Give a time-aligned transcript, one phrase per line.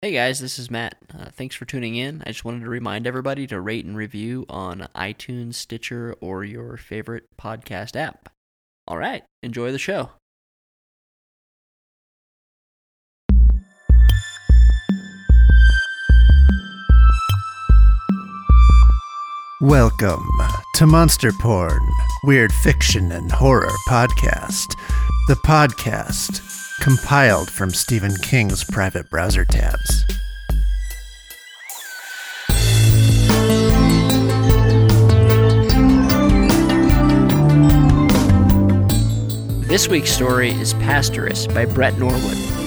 [0.00, 0.96] Hey guys, this is Matt.
[1.12, 2.22] Uh, thanks for tuning in.
[2.24, 6.76] I just wanted to remind everybody to rate and review on iTunes, Stitcher, or your
[6.76, 8.28] favorite podcast app.
[8.86, 10.10] All right, enjoy the show.
[19.60, 20.30] Welcome
[20.76, 21.80] to Monster Porn,
[22.22, 24.76] Weird Fiction and Horror Podcast,
[25.26, 30.04] the podcast compiled from Stephen King's private browser tabs.
[39.68, 42.57] This week's story is Pastoress by Brett Norwood.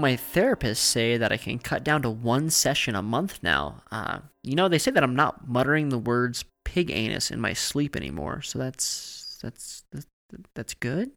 [0.00, 3.82] My therapists say that I can cut down to one session a month now.
[3.90, 7.52] Uh, you know, they say that I'm not muttering the words pig anus in my
[7.52, 10.06] sleep anymore, so that's that's that's,
[10.54, 11.10] that's good.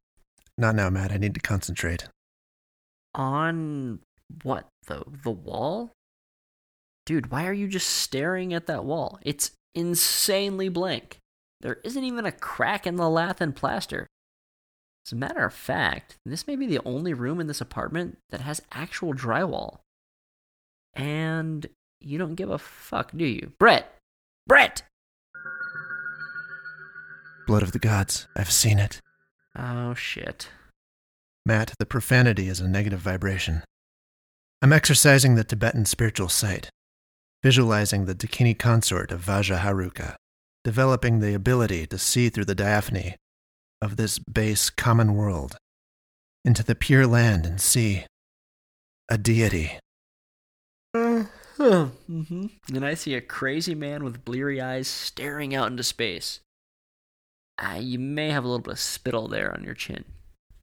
[0.58, 1.12] Not now, Matt.
[1.12, 2.08] I need to concentrate.
[3.16, 4.00] On
[4.44, 5.92] what the the wall?
[7.06, 9.20] Dude, why are you just staring at that wall?
[9.24, 11.18] It's insanely blank.
[11.62, 14.08] There isn't even a crack in the lath and plaster.
[15.06, 18.42] As a matter of fact, this may be the only room in this apartment that
[18.42, 19.80] has actual drywall.
[20.94, 21.68] And
[22.00, 23.52] you don't give a fuck, do you?
[23.60, 23.98] Brett!
[24.48, 24.84] Brett!
[27.46, 28.28] Blood of the gods.
[28.38, 29.02] I've seen it.
[29.58, 30.48] Oh, shit.
[31.46, 33.64] Matt, the profanity is a negative vibration.
[34.62, 36.70] I'm exercising the Tibetan spiritual sight,
[37.44, 40.16] visualizing the Dakini consort of Vajraheruka,
[40.64, 43.16] developing the ability to see through the diaphany
[43.84, 45.58] of this base common world
[46.46, 48.06] into the pure land and sea
[49.10, 49.78] a deity.
[50.96, 52.46] mm-hmm.
[52.74, 56.40] And I see a crazy man with bleary eyes staring out into space.
[57.62, 60.06] Uh, you may have a little bit of spittle there on your chin.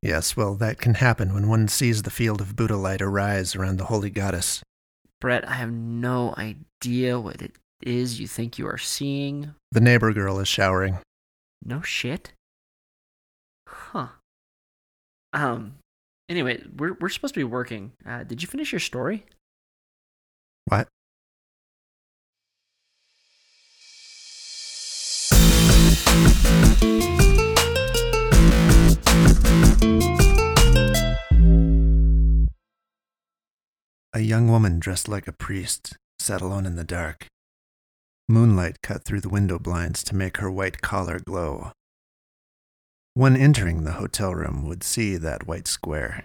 [0.02, 3.76] Yes, well, that can happen when one sees the field of Buddha light arise around
[3.76, 4.62] the holy goddess.
[5.20, 7.52] Brett, I have no idea what it
[7.82, 9.54] is you think you are seeing.
[9.70, 10.98] The neighbor girl is showering.
[11.62, 12.32] No shit.
[15.32, 15.76] Um.
[16.28, 17.92] Anyway, we're we're supposed to be working.
[18.06, 19.26] Uh, did you finish your story?
[20.66, 20.88] What?
[34.12, 37.26] A young woman dressed like a priest sat alone in the dark.
[38.28, 41.72] Moonlight cut through the window blinds to make her white collar glow.
[43.14, 46.24] One entering the hotel room would see that white square,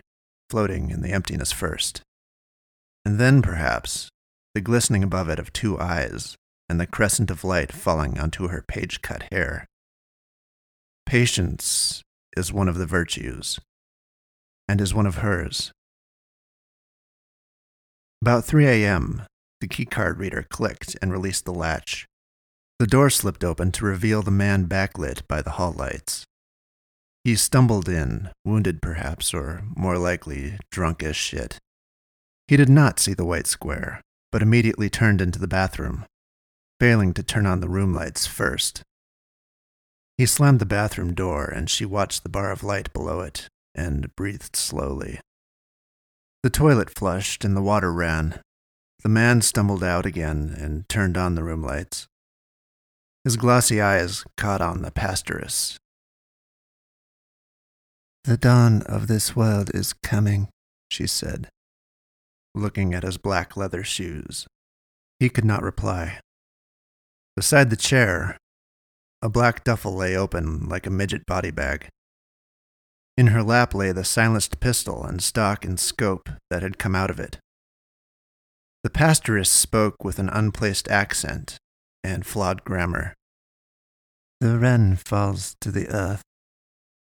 [0.49, 2.01] floating in the emptiness first.
[3.03, 4.09] And then, perhaps,
[4.53, 6.35] the glistening above it of two eyes
[6.69, 9.65] and the crescent of light falling onto her page cut hair.
[11.05, 12.01] Patience
[12.35, 13.59] is one of the virtues,
[14.67, 15.71] and is one of hers.
[18.21, 19.23] About 3 a.m.,
[19.61, 22.05] the keycard reader clicked and released the latch.
[22.79, 26.25] The door slipped open to reveal the man backlit by the hall lights.
[27.25, 31.57] He stumbled in, wounded perhaps, or more likely, drunk as shit.
[32.47, 33.99] He did not see the white square,
[34.31, 36.05] but immediately turned into the bathroom,
[36.79, 38.83] failing to turn on the room lights first.
[40.19, 44.15] He slammed the bathroom door, and she watched the bar of light below it and
[44.15, 45.19] breathed slowly.
[46.43, 48.39] The toilet flushed and the water ran.
[49.01, 52.05] The man stumbled out again and turned on the room lights.
[53.23, 55.79] His glossy eyes caught on the pastoress.
[58.25, 60.49] The dawn of this world is coming,
[60.89, 61.47] she said,
[62.55, 64.47] looking at his black leather shoes.
[65.19, 66.19] He could not reply.
[67.35, 68.35] Beside the chair,
[69.21, 71.87] a black duffel lay open like a midget body bag.
[73.15, 77.11] In her lap lay the silenced pistol and stock and scope that had come out
[77.11, 77.37] of it.
[78.83, 81.59] The pastoress spoke with an unplaced accent
[82.03, 83.13] and flawed grammar.
[84.41, 86.23] The wren falls to the earth,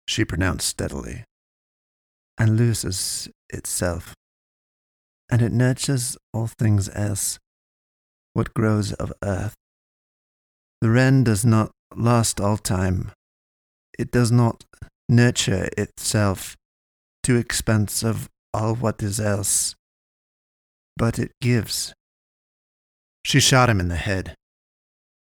[0.06, 1.24] she pronounced steadily,
[2.38, 4.14] and loses itself,
[5.30, 7.38] and it nurtures all things else,
[8.32, 9.54] what grows of earth.
[10.80, 13.12] The wren does not last all time.
[13.98, 14.64] It does not
[15.08, 16.56] nurture itself
[17.22, 19.74] to expense of all what is else,
[20.96, 21.94] but it gives
[23.24, 24.34] She shot him in the head.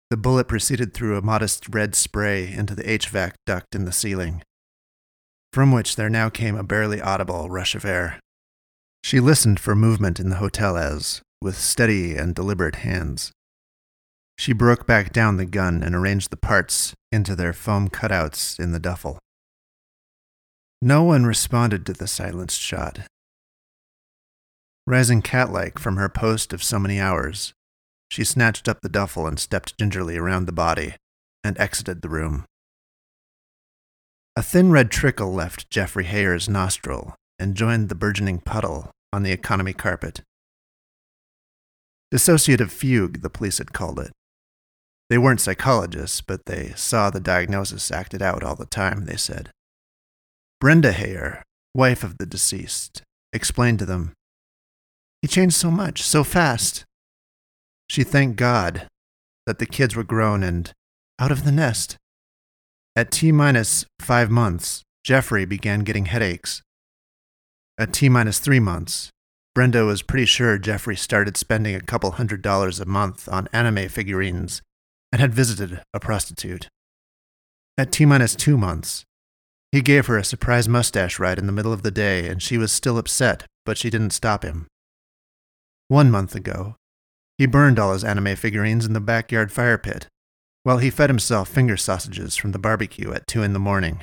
[0.09, 4.43] The bullet proceeded through a modest red spray into the HVAC duct in the ceiling,
[5.55, 8.19] from which there now came a barely audible rush of air.
[9.03, 13.31] She listened for movement in the hotel as, with steady and deliberate hands,
[14.37, 18.71] she broke back down the gun and arranged the parts into their foam cutouts in
[18.71, 19.17] the duffel.
[20.81, 22.99] No one responded to the silenced shot.
[24.85, 27.53] Rising cat like from her post of so many hours,
[28.09, 30.95] she snatched up the duffel and stepped gingerly around the body
[31.43, 32.45] and exited the room.
[34.37, 39.31] A thin red trickle left Jeffrey Hayer's nostril and joined the burgeoning puddle on the
[39.31, 40.21] economy carpet.
[42.13, 44.11] Dissociative fugue, the police had called it.
[45.09, 49.51] They weren't psychologists, but they saw the diagnosis acted out all the time, they said.
[50.59, 51.41] Brenda Hayer,
[51.73, 54.11] wife of the deceased, explained to them
[55.21, 56.83] He changed so much, so fast.
[57.89, 58.87] She thanked God
[59.45, 60.73] that the kids were grown and
[61.19, 61.95] out of the nest.
[62.97, 66.61] At T minus five months, Jeffrey began getting headaches.
[67.77, 69.09] At T minus three months,
[69.53, 73.89] Brenda was pretty sure Jeffrey started spending a couple hundred dollars a month on anime
[73.89, 74.61] figurines
[75.11, 76.69] and had visited a prostitute.
[77.77, 79.03] At T minus two months,
[79.73, 82.57] he gave her a surprise mustache ride in the middle of the day, and she
[82.57, 84.67] was still upset, but she didn't stop him.
[85.89, 86.77] One month ago,
[87.37, 90.07] he burned all his anime figurines in the backyard fire pit,
[90.65, 94.01] while he fed himself finger sausages from the barbecue at two in the morning.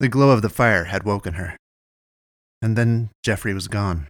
[0.00, 1.56] The glow of the fire had woken her.
[2.60, 4.08] And then Jeffrey was gone.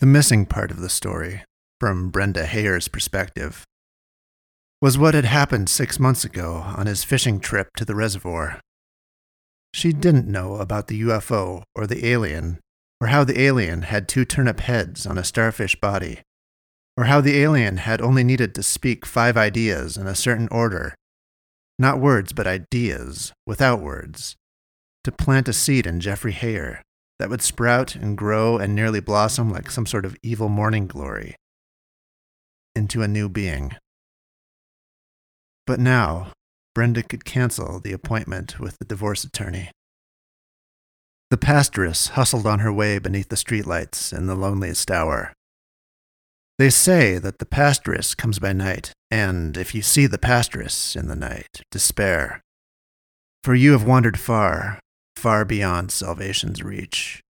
[0.00, 1.44] The missing part of the story
[1.80, 3.64] from Brenda Hayer's perspective,
[4.82, 8.60] was what had happened six months ago on his fishing trip to the reservoir.
[9.72, 12.60] She didn't know about the UFO or the alien,
[13.00, 16.20] or how the alien had two turnip heads on a starfish body,
[16.96, 20.94] or how the alien had only needed to speak five ideas in a certain order,
[21.78, 24.36] not words but ideas, without words,
[25.04, 26.82] to plant a seed in Jeffrey Hayer
[27.18, 31.36] that would sprout and grow and nearly blossom like some sort of evil morning glory
[32.74, 33.72] into a new being.
[35.66, 36.32] But now,
[36.74, 39.70] Brenda could cancel the appointment with the divorce attorney.
[41.30, 45.32] The pastoress hustled on her way beneath the streetlights in the loneliest hour.
[46.60, 51.08] They say that the pastoress comes by night, and if you see the pastoress in
[51.08, 52.42] the night, despair.
[53.42, 54.78] For you have wandered far,
[55.16, 57.22] far beyond salvation's reach.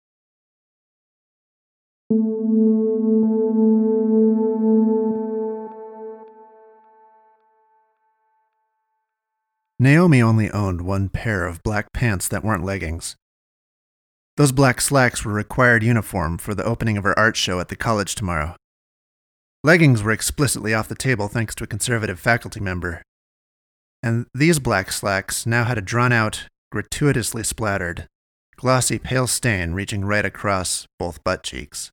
[9.77, 13.15] Naomi only owned one pair of black pants that weren't leggings.
[14.37, 17.75] Those black slacks were required uniform for the opening of her art show at the
[17.75, 18.55] college tomorrow.
[19.61, 23.01] Leggings were explicitly off the table thanks to a conservative faculty member.
[24.01, 28.07] And these black slacks now had a drawn out, gratuitously splattered,
[28.55, 31.91] glossy pale stain reaching right across both butt cheeks.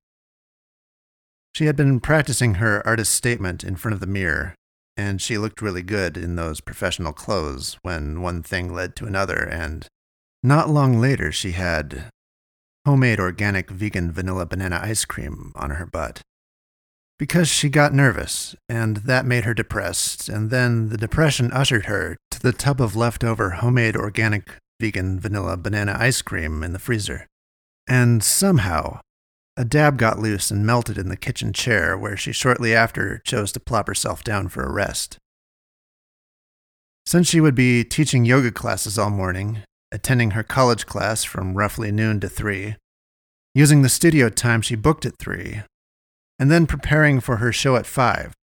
[1.57, 4.55] She had been practicing her artist statement in front of the mirror,
[4.97, 9.43] and she looked really good in those professional clothes when one thing led to another,
[9.43, 9.89] and
[10.41, 12.11] not long later she had
[12.87, 16.23] homemade organic vegan vanilla banana ice cream on her butt.
[17.19, 22.19] Because she got nervous, and that made her depressed, and then the depression ushered her
[22.31, 27.27] to the tub of leftover homemade organic vegan vanilla banana ice cream in the freezer.
[27.89, 29.01] And somehow,
[29.57, 33.51] a dab got loose and melted in the kitchen chair, where she shortly after chose
[33.53, 35.17] to plop herself down for a rest.
[37.07, 41.91] Since she would be teaching yoga classes all morning, attending her college class from roughly
[41.91, 42.77] noon to 3,
[43.55, 45.63] using the studio time she booked at 3,
[46.39, 48.35] and then preparing for her show at 5,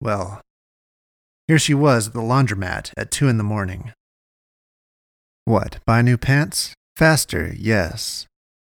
[0.00, 0.40] well,
[1.46, 3.92] here she was at the laundromat at 2 in the morning.
[5.44, 6.74] What, buy new pants?
[6.94, 8.26] Faster, yes,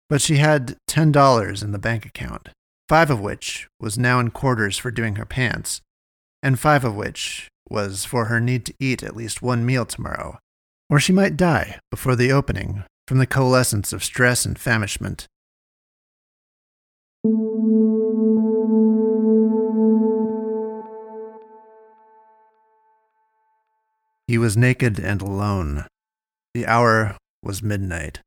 [0.09, 2.49] but she had $10 in the bank account,
[2.89, 5.81] five of which was now in quarters for doing her pants,
[6.41, 10.39] and five of which was for her need to eat at least one meal tomorrow,
[10.89, 15.27] or she might die before the opening from the coalescence of stress and famishment.
[24.27, 25.85] He was naked and alone.
[26.53, 28.21] The hour was midnight.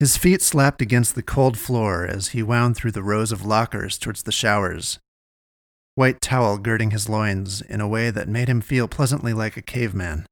[0.00, 3.98] His feet slapped against the cold floor as he wound through the rows of lockers
[3.98, 4.98] towards the showers,
[5.94, 9.62] white towel girding his loins in a way that made him feel pleasantly like a
[9.62, 10.26] caveman.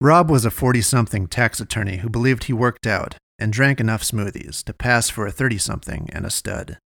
[0.00, 4.02] Rob was a 40 something tax attorney who believed he worked out and drank enough
[4.02, 6.78] smoothies to pass for a 30 something and a stud.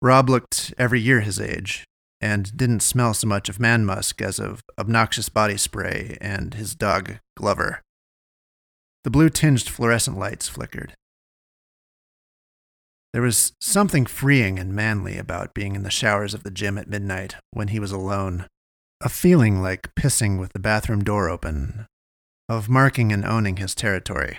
[0.00, 1.84] Rob looked every year his age
[2.20, 6.74] and didn't smell so much of man musk as of obnoxious body spray and his
[6.74, 7.82] dog, Glover.
[9.04, 10.94] The blue tinged fluorescent lights flickered.
[13.12, 16.88] There was something freeing and manly about being in the showers of the gym at
[16.88, 18.46] midnight when he was alone.
[19.00, 21.86] A feeling like pissing with the bathroom door open,
[22.48, 24.38] of marking and owning his territory.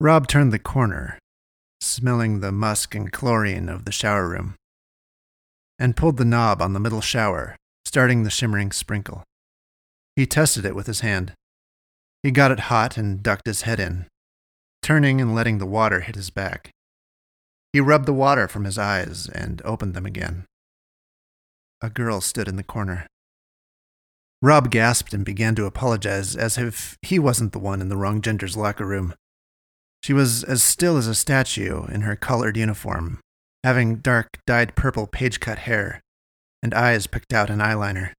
[0.00, 1.18] Rob turned the corner,
[1.80, 4.54] smelling the musk and chlorine of the shower room,
[5.80, 9.24] and pulled the knob on the middle shower, starting the shimmering sprinkle.
[10.14, 11.32] He tested it with his hand.
[12.22, 14.06] He got it hot and ducked his head in,
[14.82, 16.70] turning and letting the water hit his back.
[17.72, 20.44] He rubbed the water from his eyes and opened them again.
[21.80, 23.06] A girl stood in the corner.
[24.42, 28.20] Rob gasped and began to apologize as if he wasn't the one in the wrong
[28.20, 29.14] gender's locker room.
[30.02, 33.20] She was as still as a statue in her colored uniform,
[33.64, 36.00] having dark, dyed purple page cut hair
[36.62, 38.12] and eyes picked out in eyeliner.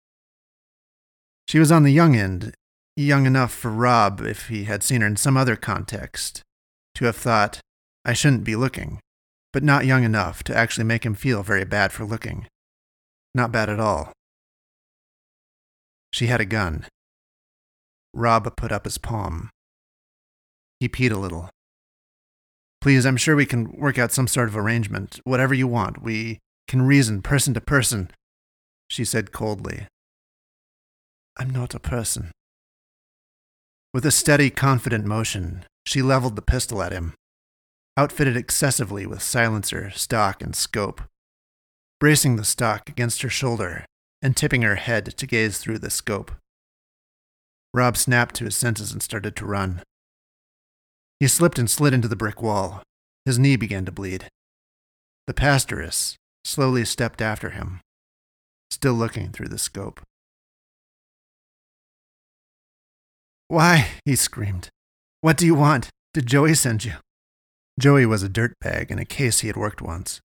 [1.48, 2.54] She was on the young end,
[2.96, 6.42] young enough for Rob, if he had seen her in some other context,
[6.96, 7.60] to have thought,
[8.06, 9.00] I shouldn't be looking
[9.54, 12.48] but not young enough to actually make him feel very bad for looking.
[13.36, 14.12] Not bad at all.
[16.12, 16.86] She had a gun.
[18.14, 19.50] Rob put up his palm.
[20.80, 21.50] He peed a little.
[22.82, 25.20] Please, I'm sure we can work out some sort of arrangement.
[25.24, 26.02] Whatever you want.
[26.02, 28.10] We can reason person to person,
[28.90, 29.88] she said coldly.
[31.38, 32.32] I'm not a person.
[33.94, 37.14] With a steady, confident motion, she leveled the pistol at him
[37.98, 41.02] outfitted excessively with silencer, stock, and scope.
[42.00, 43.86] Bracing the stock against her shoulder
[44.22, 46.32] and tipping her head to gaze through the scope.
[47.74, 49.82] Rob snapped to his senses and started to run.
[51.22, 52.82] He slipped and slid into the brick wall.
[53.26, 54.28] His knee began to bleed.
[55.28, 57.80] The pastoress slowly stepped after him,
[58.72, 60.02] still looking through the scope.
[63.50, 63.90] Why?
[64.04, 64.70] he screamed.
[65.22, 65.90] What do you want?
[66.16, 66.94] Did Joey send you?
[67.80, 70.22] Joey was a dirtbag in a case he had worked once.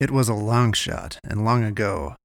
[0.00, 2.16] It was a long shot and long ago,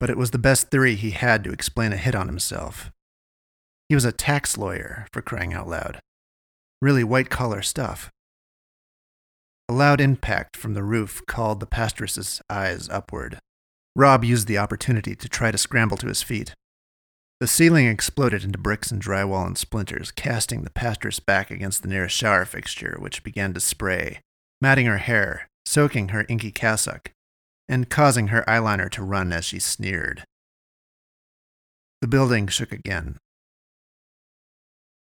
[0.00, 2.90] but it was the best theory he had to explain a hit on himself.
[3.88, 6.00] He was a tax lawyer, for crying out loud.
[6.84, 8.10] Really white collar stuff.
[9.70, 13.38] A loud impact from the roof called the pastoress's eyes upward.
[13.96, 16.52] Rob used the opportunity to try to scramble to his feet.
[17.40, 21.88] The ceiling exploded into bricks and drywall and splinters, casting the pastoress back against the
[21.88, 24.20] nearest shower fixture, which began to spray,
[24.60, 27.12] matting her hair, soaking her inky cassock,
[27.66, 30.24] and causing her eyeliner to run as she sneered.
[32.02, 33.16] The building shook again.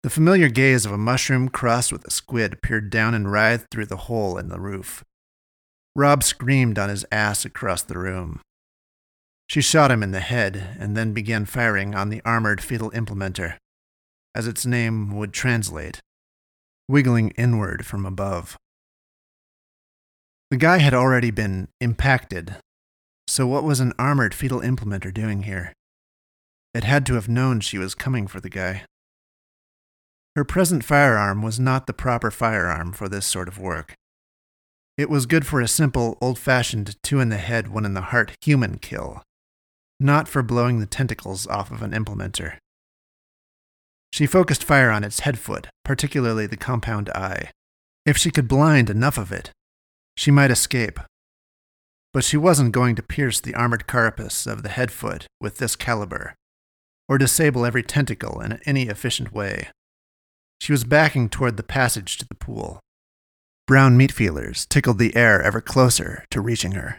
[0.02, 3.86] The familiar gaze of a mushroom crossed with a squid peered down and writhed through
[3.86, 5.04] the hole in the roof.
[5.96, 8.40] Rob screamed on his ass across the room.
[9.48, 13.56] She shot him in the head and then began firing on the armored fetal implementer,
[14.34, 16.00] as its name would translate,
[16.88, 18.56] wiggling inward from above.
[20.50, 22.56] The guy had already been impacted,
[23.26, 25.72] so what was an armored fetal implementer doing here?
[26.74, 28.84] It had to have known she was coming for the guy.
[30.36, 33.94] Her present firearm was not the proper firearm for this sort of work.
[34.98, 38.12] It was good for a simple, old fashioned two in the head, one in the
[38.12, 39.22] heart human kill,
[39.98, 42.58] not for blowing the tentacles off of an implementer.
[44.12, 47.50] She focused fire on its head foot, particularly the compound eye.
[48.04, 49.52] If she could blind enough of it,
[50.18, 51.00] she might escape.
[52.12, 55.76] But she wasn't going to pierce the armored carapace of the head foot with this
[55.76, 56.34] caliber,
[57.08, 59.68] or disable every tentacle in any efficient way.
[60.60, 62.80] She was backing toward the passage to the pool.
[63.66, 66.98] Brown meat feelers tickled the air ever closer to reaching her.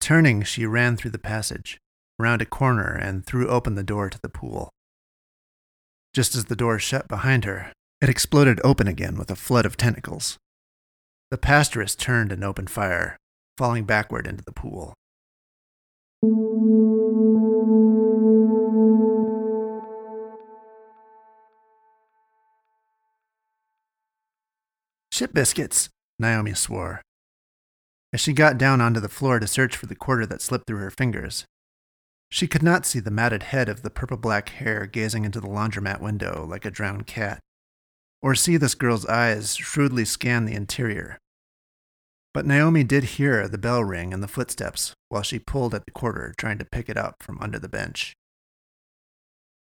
[0.00, 1.78] Turning, she ran through the passage
[2.18, 4.70] round a corner and threw open the door to the pool.
[6.12, 9.76] Just as the door shut behind her, it exploded open again with a flood of
[9.76, 10.36] tentacles.
[11.30, 13.16] The pastoress turned and opened fire,
[13.56, 14.94] falling backward into the pool.
[25.18, 25.88] Shit biscuits,
[26.20, 27.02] Naomi swore.
[28.12, 30.78] As she got down onto the floor to search for the quarter that slipped through
[30.78, 31.44] her fingers,
[32.30, 35.48] she could not see the matted head of the purple black hair gazing into the
[35.48, 37.40] laundromat window like a drowned cat,
[38.22, 41.18] or see this girl's eyes shrewdly scan the interior.
[42.32, 45.90] But Naomi did hear the bell ring and the footsteps while she pulled at the
[45.90, 48.12] quarter, trying to pick it up from under the bench.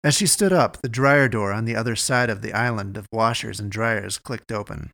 [0.03, 3.07] As she stood up, the dryer door on the other side of the island of
[3.11, 4.91] washers and dryers clicked open.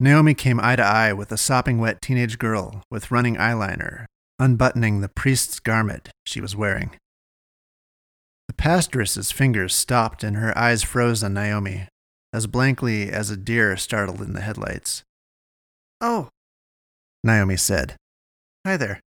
[0.00, 4.06] Naomi came eye to eye with a sopping wet teenage girl with running eyeliner,
[4.38, 6.96] unbuttoning the priest's garment she was wearing.
[8.48, 11.88] The pastoress's fingers stopped and her eyes froze on Naomi,
[12.32, 15.02] as blankly as a deer startled in the headlights.
[16.00, 16.28] Oh,
[17.22, 17.96] Naomi said.
[18.66, 19.00] Hi there.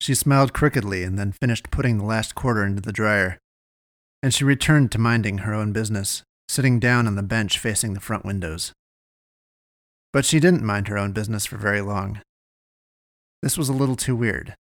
[0.00, 3.38] She smiled crookedly and then finished putting the last quarter into the dryer.
[4.22, 8.00] And she returned to minding her own business, sitting down on the bench facing the
[8.00, 8.72] front windows.
[10.14, 12.22] But she didn't mind her own business for very long.
[13.42, 14.54] This was a little too weird.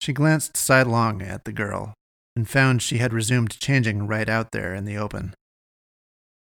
[0.00, 1.94] She glanced sidelong at the girl
[2.36, 5.34] and found she had resumed changing right out there in the open.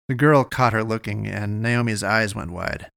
[0.07, 2.89] The girl caught her looking, and Naomi's eyes went wide.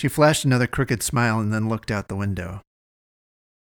[0.00, 2.62] She flashed another crooked smile and then looked out the window.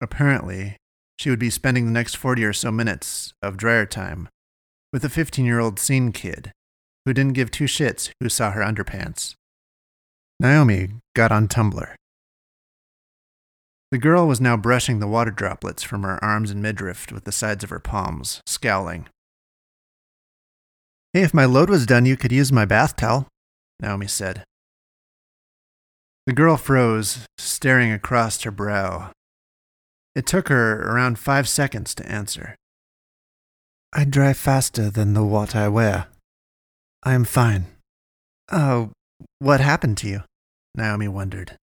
[0.02, 0.78] Apparently,
[1.20, 4.30] she would be spending the next 40 or so minutes of dryer time
[4.92, 6.52] with a 15 year old scene kid
[7.06, 9.36] who didn't give two shits who saw her underpants.
[10.40, 11.96] Naomi got on Tumblr.
[13.92, 17.32] The girl was now brushing the water droplets from her arms and midriff with the
[17.32, 19.08] sides of her palms, scowling.
[21.14, 23.28] Hey, if my load was done, you could use my bath towel,
[23.80, 24.44] Naomi said.
[26.26, 29.12] The girl froze, staring across her brow.
[30.16, 32.56] It took her around five seconds to answer.
[33.94, 36.08] I dry faster than the what I wear.
[37.04, 37.68] I am fine.
[38.52, 38.92] Oh,
[39.40, 40.22] what happened to you?
[40.76, 41.58] Naomi wondered.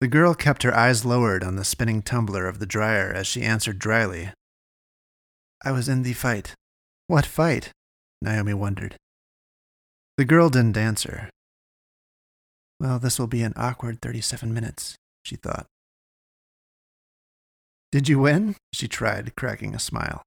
[0.00, 3.42] The girl kept her eyes lowered on the spinning tumbler of the dryer as she
[3.42, 4.30] answered dryly.
[5.64, 6.54] I was in the fight.
[7.08, 7.72] What fight?
[8.22, 8.96] Naomi wondered.
[10.16, 11.30] The girl didn't answer.
[12.80, 15.66] Well, this will be an awkward 37 minutes, she thought.
[17.90, 18.54] Did you win?
[18.72, 20.22] She tried, cracking a smile.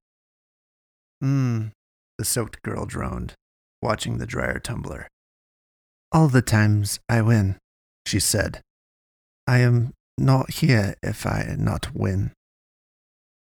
[1.23, 1.71] Mmm,
[2.17, 3.35] the soaked girl droned,
[3.81, 5.07] watching the dryer tumbler.
[6.13, 7.57] All the times I win,
[8.05, 8.61] she said.
[9.47, 12.31] I am not here if I not win.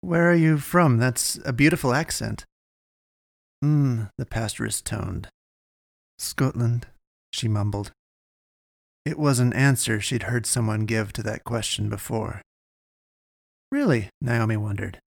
[0.03, 0.99] Where are you from?
[0.99, 2.45] That's a beautiful accent.
[3.63, 5.29] Hmm, the pastoress toned.
[6.19, 6.89] Scotland,
[7.33, 7.93] she mumbled.
[9.07, 12.43] It was an answer she'd heard someone give to that question before.
[13.71, 14.11] Really?
[14.21, 15.01] Naomi wondered.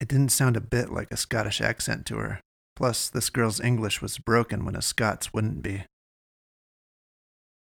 [0.00, 2.40] It didn't sound a bit like a Scottish accent to her.
[2.76, 5.84] Plus, this girl's English was broken when a Scots wouldn't be.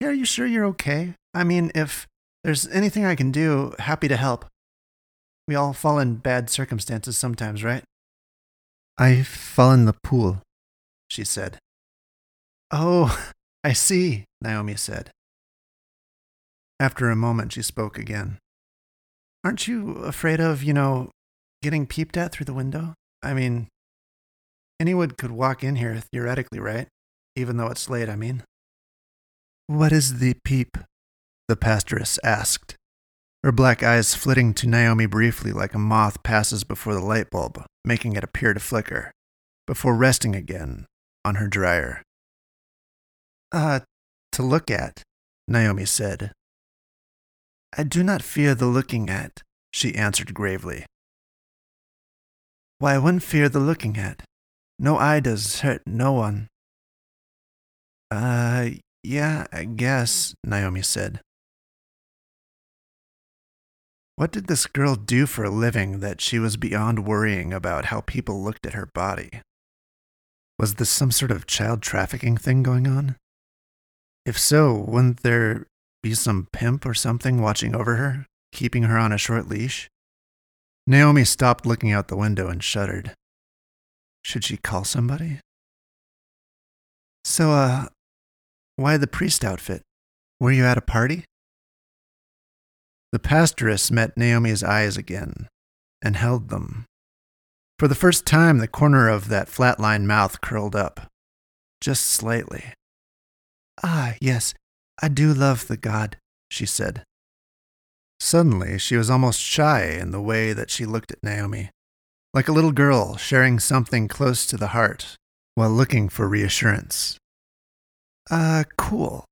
[0.00, 1.14] Yeah, are you sure you're okay?
[1.34, 2.06] I mean, if
[2.44, 4.46] there's anything I can do, happy to help.
[5.48, 7.82] We all fall in bad circumstances sometimes, right?
[8.98, 10.42] I fall in the pool,
[11.08, 11.58] she said.
[12.70, 13.18] Oh,
[13.64, 15.10] I see, Naomi said.
[16.78, 18.38] After a moment, she spoke again.
[19.44, 21.10] Aren't you afraid of, you know,
[21.62, 22.94] getting peeped at through the window?
[23.22, 23.68] I mean,
[24.80, 26.88] anyone could walk in here theoretically, right?
[27.36, 28.42] Even though it's late, I mean.
[29.66, 30.76] What is the peep?
[31.46, 32.76] The pastoress asked,
[33.42, 37.64] her black eyes flitting to Naomi briefly like a moth passes before the light bulb,
[37.84, 39.12] making it appear to flicker,
[39.66, 40.84] before resting again
[41.24, 42.02] on her dryer.
[43.52, 43.80] Ah, uh,
[44.32, 45.02] to look at,
[45.48, 46.32] Naomi said.
[47.76, 50.84] I do not fear the looking at, she answered gravely.
[52.78, 54.22] Why, one fear the looking at.
[54.82, 56.48] No does hurt no one.
[58.10, 58.70] Uh,
[59.02, 61.20] yeah, I guess, Naomi said.
[64.16, 68.00] What did this girl do for a living that she was beyond worrying about how
[68.00, 69.42] people looked at her body?
[70.58, 73.16] Was this some sort of child trafficking thing going on?
[74.24, 75.66] If so, wouldn't there
[76.02, 79.90] be some pimp or something watching over her, keeping her on a short leash?
[80.86, 83.14] Naomi stopped looking out the window and shuddered.
[84.22, 85.40] Should she call somebody?
[87.24, 87.86] So, uh,
[88.76, 89.82] why the priest outfit?
[90.38, 91.24] Were you at a party?
[93.12, 95.48] The pastoress met Naomi's eyes again
[96.02, 96.86] and held them.
[97.78, 101.08] For the first time, the corner of that flat-lined mouth curled up,
[101.80, 102.74] just slightly.
[103.82, 104.54] Ah, yes,
[105.02, 106.16] I do love the god,
[106.50, 107.04] she said.
[108.20, 111.70] Suddenly, she was almost shy in the way that she looked at Naomi,
[112.32, 115.16] like a little girl sharing something close to the heart
[115.54, 117.18] while looking for reassurance.
[118.30, 119.24] Uh, cool,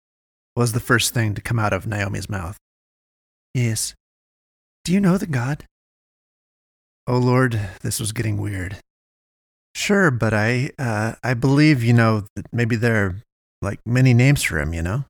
[0.57, 2.57] was the first thing to come out of Naomi's mouth.
[3.55, 3.95] Yes.
[4.85, 5.65] Do you know the god?
[7.07, 8.79] Oh Lord, this was getting weird.
[9.75, 13.17] Sure, but I, uh, I believe, you know, that maybe there are
[13.63, 15.05] like many names for him, you know?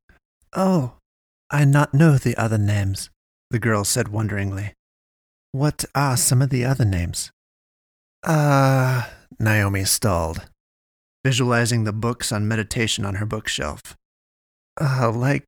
[0.55, 0.92] Oh,
[1.51, 3.09] I not know the other names,
[3.51, 4.74] the girl said wonderingly.
[5.53, 7.31] What are some of the other names?
[8.25, 9.05] Uh,
[9.39, 10.49] Naomi stalled,
[11.25, 13.97] visualizing the books on meditation on her bookshelf,
[14.81, 15.45] Uh, like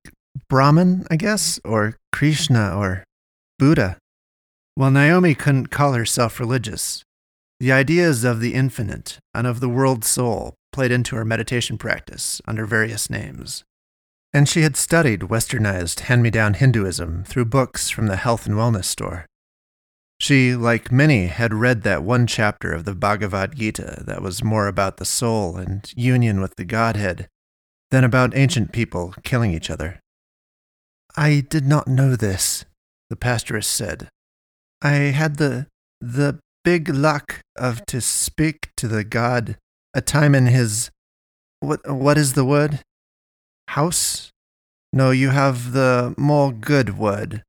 [0.49, 3.05] Brahman, I guess, or Krishna, or
[3.59, 3.99] Buddha.
[4.75, 7.03] While Naomi couldn't call herself religious,
[7.59, 12.41] the ideas of the infinite and of the world soul played into her meditation practice
[12.47, 13.65] under various names.
[14.33, 18.55] And she had studied westernized hand me down Hinduism through books from the health and
[18.55, 19.27] wellness store.
[20.21, 24.67] She, like many, had read that one chapter of the Bhagavad Gita that was more
[24.67, 27.27] about the soul and union with the Godhead
[27.91, 29.99] than about ancient people killing each other.
[31.17, 32.67] I did not know this,
[33.09, 34.09] the pastoress said.
[34.83, 35.67] I had the
[36.03, 39.57] the big luck of to speak to the God
[39.95, 40.91] a time in his
[41.61, 42.81] what what is the word?
[43.69, 44.31] House?
[44.93, 47.43] No, you have the more good word.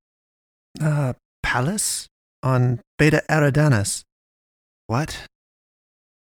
[0.82, 2.08] Uh palace?
[2.44, 4.04] On Beta Eridanus.
[4.88, 5.26] What?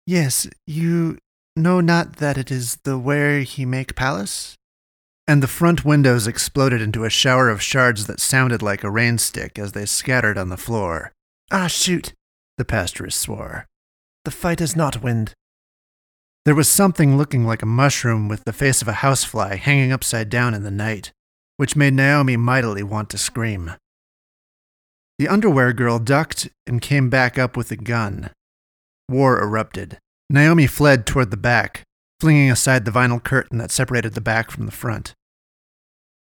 [0.07, 1.19] Yes, you
[1.57, 4.55] know not that it is the where he make palace?
[5.29, 9.19] And the front windows exploded into a shower of shards that sounded like a rain
[9.19, 11.13] stick as they scattered on the floor.
[11.51, 12.13] Ah, shoot,
[12.59, 13.67] the pastoress swore.
[14.25, 15.35] The fight is not wind.
[16.45, 20.31] There was something looking like a mushroom with the face of a housefly hanging upside
[20.31, 21.11] down in the night,
[21.57, 23.73] which made Naomi mightily want to scream.
[25.19, 28.31] The underwear girl ducked and came back up with a gun.
[29.09, 29.99] War erupted.
[30.29, 31.83] Naomi fled toward the back,
[32.21, 35.15] flinging aside the vinyl curtain that separated the back from the front.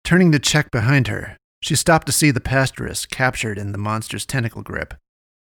[0.04, 4.25] Turning to check behind her, she stopped to see the pastoress captured in the monster's
[4.25, 4.95] tentacle grip,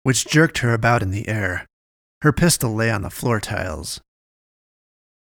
[0.04, 1.66] which jerked her about in the air.
[2.22, 4.00] Her pistol lay on the floor tiles.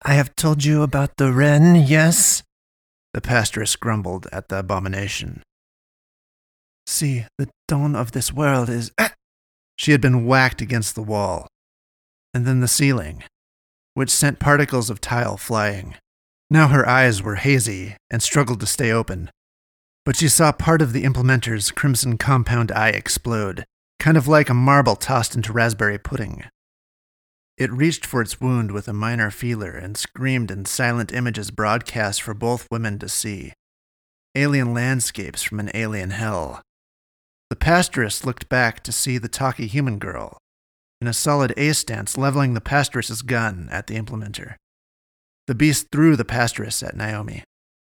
[0.03, 2.43] I have told you about the wren, yes?
[3.13, 5.41] The pastoress grumbled at the abomination.
[6.87, 8.91] See, the dawn of this world is.
[9.77, 11.49] She had been whacked against the wall,
[12.33, 13.25] and then the ceiling,
[13.93, 15.95] which sent particles of tile flying.
[16.49, 19.29] Now her eyes were hazy and struggled to stay open,
[20.05, 23.65] but she saw part of the implementer's crimson compound eye explode,
[23.99, 26.45] kind of like a marble tossed into raspberry pudding.
[27.57, 32.21] It reached for its wound with a minor feeler and screamed in silent images broadcast
[32.21, 33.53] for both women to see.
[34.35, 36.61] Alien landscapes from an alien hell.
[37.49, 40.37] The pastoress looked back to see the talky human girl,
[40.99, 44.55] in a solid A stance, leveling the pastoress's gun at the implementer.
[45.47, 47.43] The beast threw the pastoress at Naomi,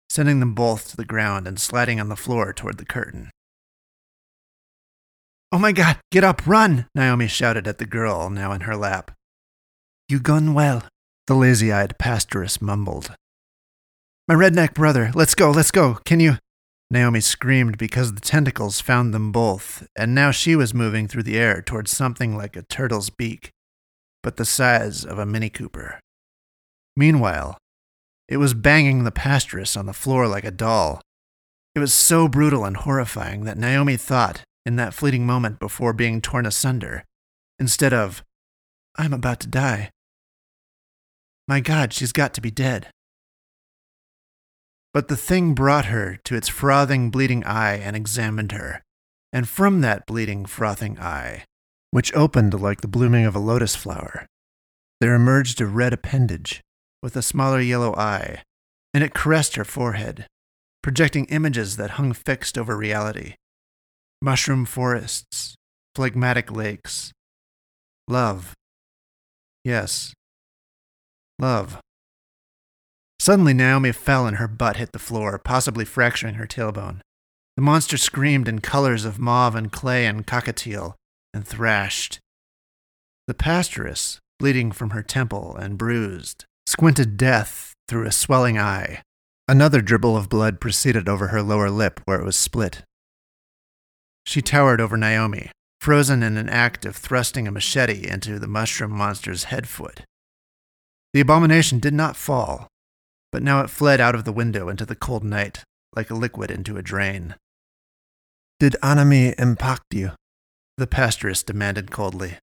[0.08, 3.30] sending them both to the ground and sliding on the floor toward the curtain.
[5.52, 6.86] Oh my god, get up, run!
[6.94, 9.10] Naomi shouted at the girl now in her lap.
[10.08, 10.84] You gone well,
[11.26, 13.14] the lazy eyed pastoress mumbled.
[14.28, 15.98] My redneck brother, let's go, let's go.
[16.04, 16.36] Can you?
[16.90, 21.38] Naomi screamed because the tentacles found them both, and now she was moving through the
[21.38, 23.50] air towards something like a turtle's beak,
[24.22, 26.00] but the size of a Mini Cooper.
[26.96, 27.56] Meanwhile,
[28.28, 31.00] it was banging the pastoress on the floor like a doll.
[31.74, 36.20] It was so brutal and horrifying that Naomi thought, in that fleeting moment before being
[36.20, 37.04] torn asunder,
[37.58, 38.24] instead of,
[38.96, 39.90] I'm about to die,
[41.50, 42.90] my God, she's got to be dead.
[44.92, 48.82] But the thing brought her to its frothing, bleeding eye and examined her.
[49.32, 51.44] And from that bleeding, frothing eye,
[51.90, 54.26] which opened like the blooming of a lotus flower,
[55.00, 56.60] there emerged a red appendage
[57.02, 58.42] with a smaller yellow eye,
[58.92, 60.26] and it caressed her forehead,
[60.82, 63.34] projecting images that hung fixed over reality
[64.22, 65.54] mushroom forests,
[65.94, 67.10] phlegmatic lakes,
[68.06, 68.52] love.
[69.64, 70.12] Yes,
[71.40, 71.80] Love.
[73.20, 77.02] Suddenly, Naomi fell and her butt hit the floor, possibly fracturing her tailbone.
[77.54, 80.94] The monster screamed in colors of mauve and clay and cockatiel
[81.34, 82.18] and thrashed.
[83.26, 89.02] The pastoress, bleeding from her temple and bruised, squinted death through a swelling eye.
[89.46, 92.84] Another dribble of blood proceeded over her lower lip where it was split.
[94.24, 95.50] She towered over Naomi,
[95.82, 100.04] frozen in an act of thrusting a machete into the mushroom monster's head foot.
[101.12, 102.69] The abomination did not fall,
[103.32, 105.64] but now it fled out of the window into the cold night,
[105.94, 107.34] like a liquid into a drain.
[108.58, 110.12] Did Anami impact you?
[110.76, 112.38] The pastoress demanded coldly.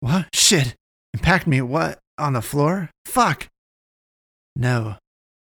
[0.00, 0.28] What?
[0.34, 0.74] Shit!
[1.12, 1.98] Impact me what?
[2.18, 2.90] On the floor?
[3.06, 3.48] Fuck!
[4.56, 4.96] No.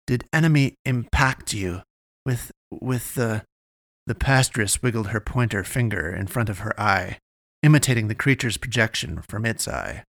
[0.06, 1.82] Did enemy impact you
[2.24, 3.42] with with the
[4.06, 7.18] the pastoress wiggled her pointer finger in front of her eye,
[7.62, 10.04] imitating the creature's projection from its eye.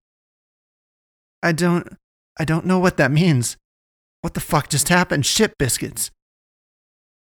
[1.41, 1.87] I don't.
[2.39, 3.57] I don't know what that means.
[4.23, 5.25] What the fuck just happened?
[5.25, 6.09] Shit biscuits.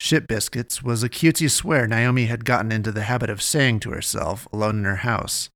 [0.02, 3.92] Shit biscuits was a cutesy swear Naomi had gotten into the habit of saying to
[3.92, 5.50] herself alone in her house.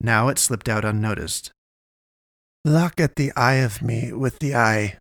[0.00, 1.50] Now it slipped out unnoticed.
[2.64, 4.96] Look at the eye of me with the eye,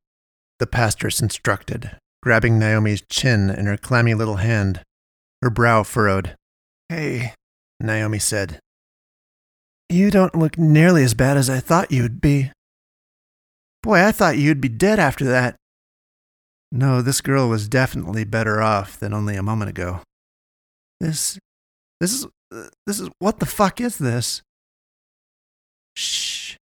[0.57, 4.81] the pastoress instructed, grabbing Naomi's chin in her clammy little hand,
[5.43, 6.35] her brow furrowed.
[6.89, 7.35] Hey,
[7.79, 8.57] Naomi said.
[9.87, 12.51] You don't look nearly as bad as I thought you'd be.
[13.83, 15.55] Boy, I thought you'd be dead after that.
[16.71, 20.01] No, this girl was definitely better off than only a moment ago.
[20.99, 21.39] This.
[21.99, 22.27] This is.
[22.85, 23.09] This is.
[23.19, 24.41] What the fuck is this?
[25.95, 26.55] Shh,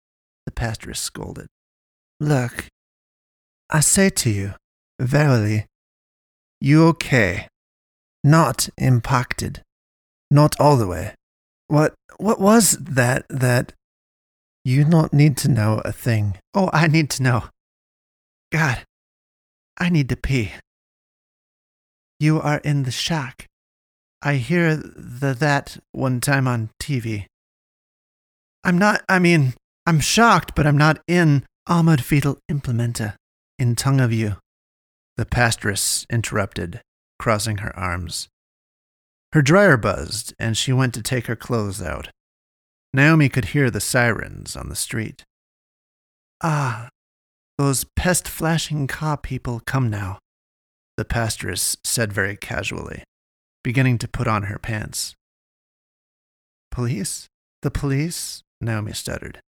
[0.45, 1.47] the pastoress scolded.
[2.19, 2.67] Look,
[3.69, 4.53] I say to you,
[4.99, 5.65] verily,
[6.61, 7.47] you okay.
[8.23, 9.61] Not impacted.
[10.31, 11.13] Not all the way.
[11.67, 13.73] What what was that that
[14.67, 16.37] you not need to know a thing?
[16.53, 17.45] Oh, I need to know.
[18.51, 18.83] God,
[19.77, 20.51] I need to pee.
[22.19, 23.45] You are in the shack.
[24.21, 27.27] I hear the that one time on TV.
[28.63, 29.53] I'm not, I mean,
[29.85, 33.15] I'm shocked, but I'm not in armored fetal implementa
[33.57, 34.35] in tongue of you.
[35.15, 36.81] The pastoress interrupted,
[37.19, 38.27] crossing her arms.
[39.31, 42.09] Her dryer buzzed, and she went to take her clothes out.
[42.97, 45.23] Naomi could hear the sirens on the street.
[46.41, 46.89] Ah,
[47.59, 50.17] those pest flashing car people come now,
[50.97, 53.03] the pastoress said very casually,
[53.63, 55.13] beginning to put on her pants.
[56.71, 57.27] Police?
[57.61, 58.41] The police?
[58.59, 59.41] Naomi stuttered.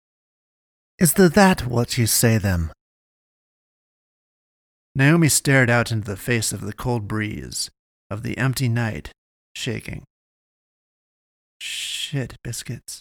[1.00, 2.74] Is the that what you say them?
[4.94, 7.70] Naomi stared out into the face of the cold breeze,
[8.12, 9.12] of the empty night,
[9.56, 10.04] shaking.
[11.62, 13.00] Shit, biscuits.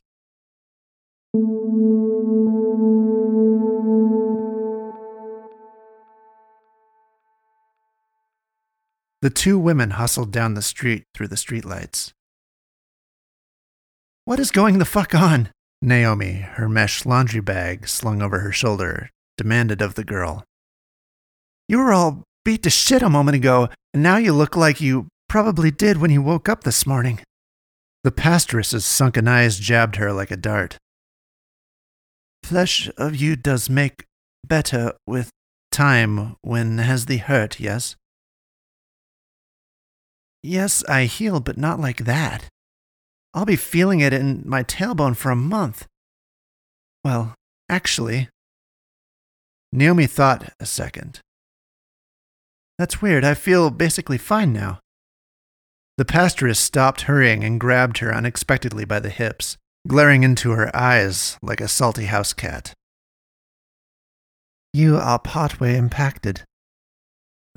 [9.23, 12.13] The two women hustled down the street through the streetlights.
[14.25, 15.51] What is going the fuck on?
[15.83, 20.45] Naomi, her mesh laundry bag slung over her shoulder, demanded of the girl.
[21.69, 25.09] You were all beat to shit a moment ago, and now you look like you
[25.29, 27.21] probably did when you woke up this morning.
[28.05, 30.79] The pastoress's sunken eyes jabbed her like a dart.
[32.47, 34.05] Flesh of you does make
[34.47, 35.31] better with
[35.73, 37.97] time when has the hurt, yes?
[40.45, 42.45] Yes, I heal, but not like that.
[43.35, 45.89] I'll be feeling it in my tailbone for a month.
[47.03, 47.35] Well,
[47.69, 48.29] actually.
[49.73, 51.19] Naomi thought a second.
[52.79, 53.25] That's weird.
[53.25, 54.79] I feel basically fine now.
[55.97, 61.39] The pastoress stopped hurrying and grabbed her unexpectedly by the hips, glaring into her eyes
[61.43, 62.73] like a salty house cat.
[64.73, 66.43] You are partway impacted,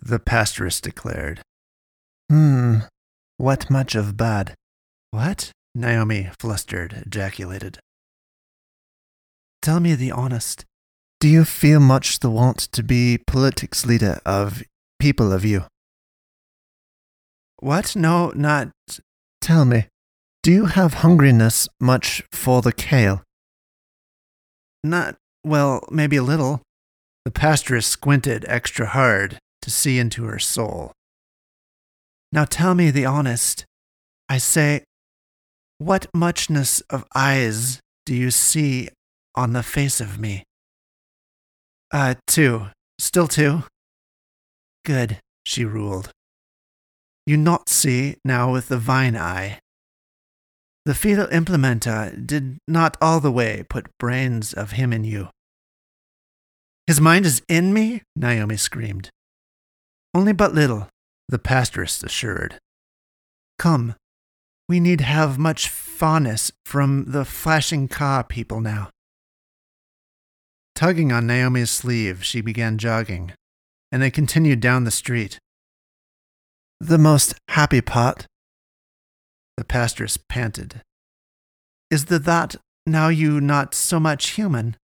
[0.02, 1.42] the pastoress declared.
[2.30, 2.80] Hmm,
[3.38, 4.54] what much of bad?
[5.12, 5.52] What?
[5.76, 7.80] Naomi, flustered, ejaculated.
[9.62, 10.66] Tell me the honest.
[11.20, 14.64] Do you feel much the want to be politics leader of
[15.00, 15.66] people of you?
[17.60, 17.96] What?
[17.96, 18.70] No, not.
[19.42, 19.88] Tell me,
[20.50, 23.22] do you have hungriness much for the kale?
[24.84, 26.64] Not, well, maybe a little.
[27.24, 30.92] The pastoress squinted extra hard to see into her soul.
[32.32, 33.64] Now tell me the honest.
[34.28, 34.86] I say,
[35.78, 38.90] what muchness of eyes do you see
[39.36, 40.46] on the face of me?
[41.92, 42.70] Uh, two.
[42.98, 43.66] Still two?
[44.84, 46.10] Good, she ruled.
[47.28, 49.60] You not see now with the vine eye.
[50.90, 55.30] The fetal implementa did not all the way put brains of him in you.
[56.88, 58.02] His mind is in me?
[58.16, 59.12] Naomi screamed.
[60.16, 60.90] Only but little,
[61.28, 62.58] the pastoress assured.
[63.60, 63.94] Come,
[64.68, 68.90] we need have much fondness from the flashing car people now.
[70.74, 73.34] Tugging on Naomi's sleeve, she began jogging,
[73.92, 75.38] and they continued down the street.
[76.80, 78.26] The most happy part,
[79.60, 80.82] the pastoress panted,
[81.92, 84.78] is the that now you not so much human,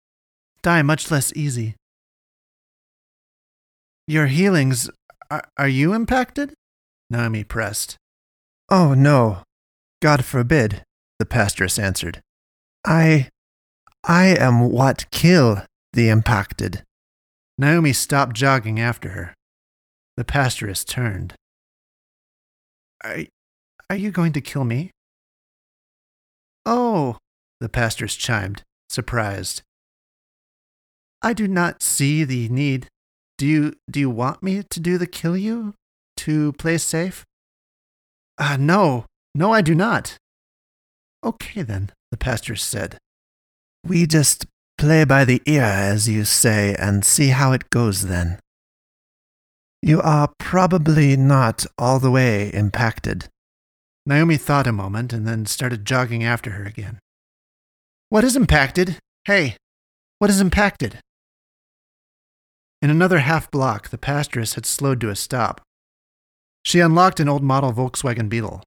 [0.63, 1.75] die much less easy.
[4.07, 4.89] Your healings,
[5.29, 6.55] are, are you impacted?
[7.11, 7.97] Naomi pressed.
[8.67, 9.43] Oh, no.
[10.01, 10.81] God forbid,
[11.19, 12.19] the pastoress answered.
[12.83, 13.29] I.
[14.03, 15.61] I am what kill
[15.93, 16.81] the impacted.
[17.59, 19.35] Naomi stopped jogging after her.
[20.17, 21.35] The pastoress turned.
[23.03, 23.19] Are,
[23.89, 24.91] are you going to kill me?
[26.65, 27.17] Oh,
[27.59, 29.61] the pastoress chimed, surprised.
[31.21, 32.87] I do not see the need.
[33.37, 35.73] Do you, do you want me to do the kill you?
[36.17, 37.23] To play safe?
[38.39, 40.17] Ah, uh, no, no, I do not.
[41.23, 42.97] Okay, then, the pastoress said.
[43.85, 44.45] We just
[44.77, 48.39] play by the ear, as you say, and see how it goes then.
[49.81, 53.27] You are probably not all the way impacted.
[54.05, 56.99] Naomi thought a moment and then started jogging after her again.
[58.09, 58.97] What is impacted?
[59.25, 59.55] Hey,
[60.19, 60.99] what is impacted?
[62.81, 65.61] In another half block, the pastoress had slowed to a stop.
[66.65, 68.61] She unlocked an old model Volkswagen Beetle,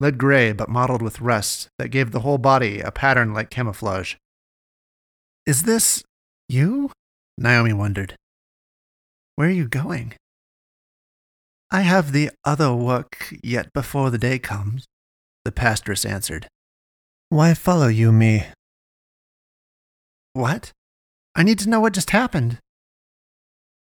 [0.00, 4.14] lead gray but mottled with rust that gave the whole body a pattern like camouflage.
[5.46, 6.02] Is this
[6.48, 6.90] you?
[7.36, 8.16] Naomi wondered.
[9.36, 10.14] Where are you going?
[11.70, 14.86] I have the other work yet before the day comes,
[15.44, 16.48] the pastoress answered.
[17.28, 18.46] Why follow you me?
[20.32, 20.72] What?
[21.34, 22.58] I need to know what just happened.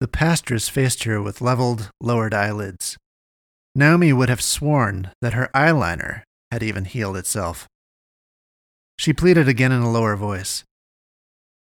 [0.01, 2.97] The pastoress faced her with leveled, lowered eyelids.
[3.75, 7.69] Naomi would have sworn that her eyeliner had even healed itself.
[8.99, 10.64] She pleaded again in a lower voice.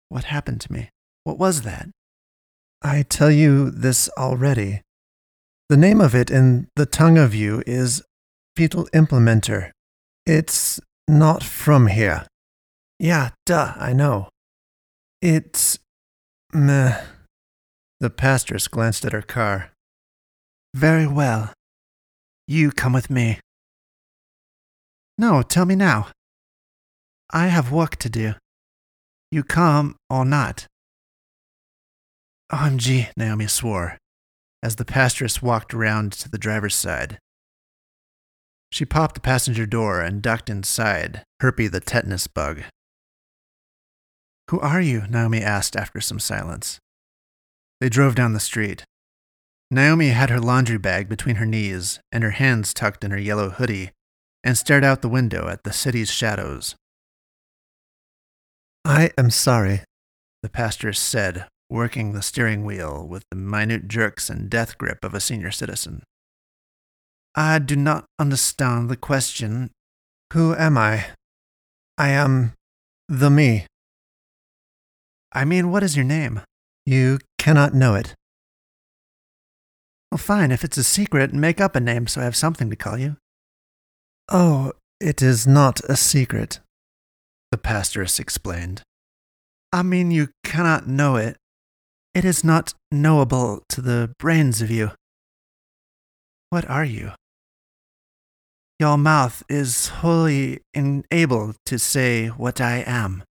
[0.10, 0.90] What happened to me?
[1.24, 1.90] What was that?
[2.82, 4.82] I tell you this already,
[5.72, 8.04] the name of it in the tongue of you is
[8.58, 9.72] fetal implementer.
[10.26, 12.28] It's not from here.
[13.00, 14.28] Yeah, duh, I know.
[15.22, 15.80] It's.
[16.52, 17.02] meh.
[18.02, 19.72] The pastoress glanced at her car.
[20.76, 21.54] Very well.
[22.50, 23.40] You come with me.
[25.18, 26.08] No, tell me now.
[27.32, 28.34] I have work to do.
[29.32, 30.68] You come or not.
[32.52, 34.01] OMG, Naomi swore
[34.64, 37.18] as the pastoress walked around to the driver's side.
[38.72, 42.64] She popped the passenger door and ducked inside, Herbie the tetanus bug.
[44.50, 45.04] Who are you?
[45.10, 46.80] Naomi asked after some silence.
[47.80, 48.86] They drove down the street.
[49.70, 53.50] Naomi had her laundry bag between her knees and her hands tucked in her yellow
[53.50, 53.92] hoodie
[54.44, 56.76] and stared out the window at the city's shadows.
[58.84, 59.82] I am sorry,
[60.44, 65.14] the pastoress said working the steering wheel with the minute jerks and death grip of
[65.14, 66.04] a senior citizen.
[67.34, 69.72] I do not understand the question.
[70.34, 71.06] Who am I?
[71.98, 72.54] I am
[73.08, 73.66] the me.
[75.32, 76.42] I mean, what is your name?
[76.86, 78.16] You cannot know it.
[80.12, 82.76] Well, fine, if it's a secret, make up a name so I have something to
[82.76, 83.16] call you.
[84.30, 86.60] Oh, it is not a secret,
[87.50, 88.82] the pastoress explained.
[89.72, 91.38] I mean, you cannot know it.
[92.14, 94.92] It is not knowable to the brains of you.
[96.50, 97.12] What are you?
[98.80, 103.24] Your mouth is wholly unable to say what I am.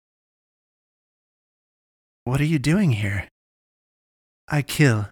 [2.24, 3.28] What are you doing here?
[4.48, 5.08] I kill.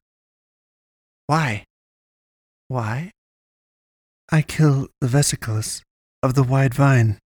[1.27, 1.65] Why?
[2.69, 3.11] Why?
[4.33, 5.83] I kill the vesicles
[6.23, 7.19] of the wide vine.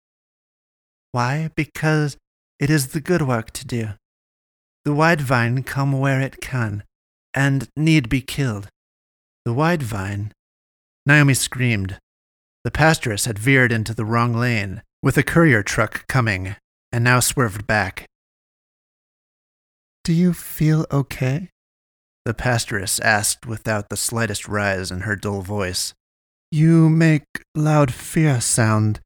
[1.12, 1.51] Why?
[1.56, 2.17] Because
[2.60, 3.89] it is the good work to do.
[4.84, 6.84] The white vine come where it can,
[7.34, 8.67] and need be killed.
[9.46, 10.34] The white vine.
[11.06, 12.00] Naomi screamed.
[12.63, 16.56] The pastoress had veered into the wrong lane, with a courier truck coming,
[16.91, 18.06] and now swerved back.
[20.04, 21.50] Do you feel okay?
[22.26, 25.94] The pastoress asked without the slightest rise in her dull voice.
[26.52, 27.24] You make
[27.56, 29.00] loud fear sound.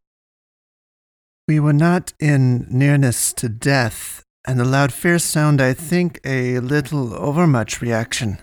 [1.47, 6.59] We were not in nearness to death and the loud fierce sound, I think, a
[6.59, 8.39] little overmuch reaction.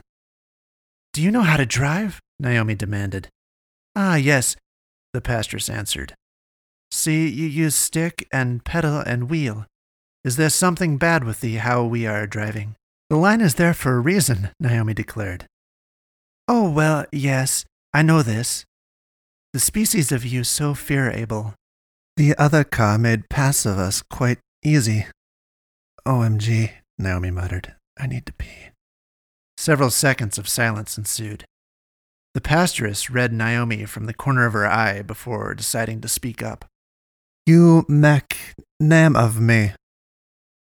[1.12, 2.20] Do you know how to drive?
[2.38, 3.28] Naomi demanded.
[3.94, 4.56] Ah, yes,
[5.12, 6.14] the pastoress answered.
[6.90, 9.66] See, you use stick and pedal and wheel.
[10.24, 12.76] Is there something bad with the how we are driving?
[13.10, 15.46] The line is there for a reason, Naomi declared.
[16.48, 18.64] Oh, well, yes, I know this.
[19.52, 21.54] The species of you so fear-able.
[22.16, 25.06] The other car made pass of us quite easy.
[26.06, 27.74] OMG, Naomi muttered.
[27.98, 28.70] I need to pee.
[29.56, 31.44] Several seconds of silence ensued.
[32.34, 36.64] The pastoress read Naomi from the corner of her eye before deciding to speak up.
[37.46, 39.72] You make name of me.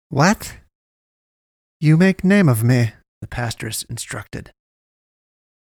[0.09, 0.57] What?
[1.81, 4.51] You make name of me, the pastoress instructed.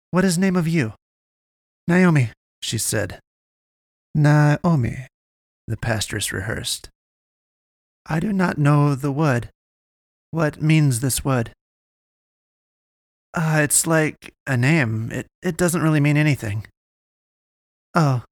[0.10, 0.94] What is name of you?
[1.88, 2.32] Naomi,
[2.62, 3.20] she said.
[4.16, 5.08] Naomi,
[5.68, 6.90] the pastoress rehearsed.
[8.06, 9.50] I do not know the word.
[10.32, 11.52] What means this word?
[13.34, 15.10] Uh, it's like a name.
[15.12, 16.66] It, it doesn't really mean anything.
[17.94, 18.24] Oh.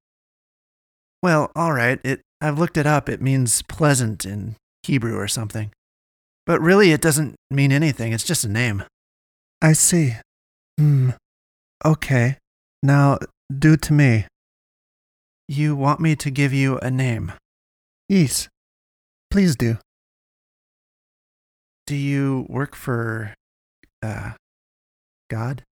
[1.21, 1.99] Well, all right.
[2.03, 3.09] It, I've looked it up.
[3.09, 5.71] It means pleasant in Hebrew or something.
[6.45, 8.13] But really, it doesn't mean anything.
[8.13, 8.83] It's just a name.
[9.61, 10.15] I see.
[10.77, 11.11] Hmm.
[11.85, 12.37] Okay.
[12.81, 13.19] Now,
[13.55, 14.25] do to me.
[15.47, 17.33] You want me to give you a name?
[18.07, 18.47] Yes.
[19.29, 19.77] Please do.
[21.89, 23.33] Do you work for
[24.03, 24.33] uh
[25.27, 25.63] God?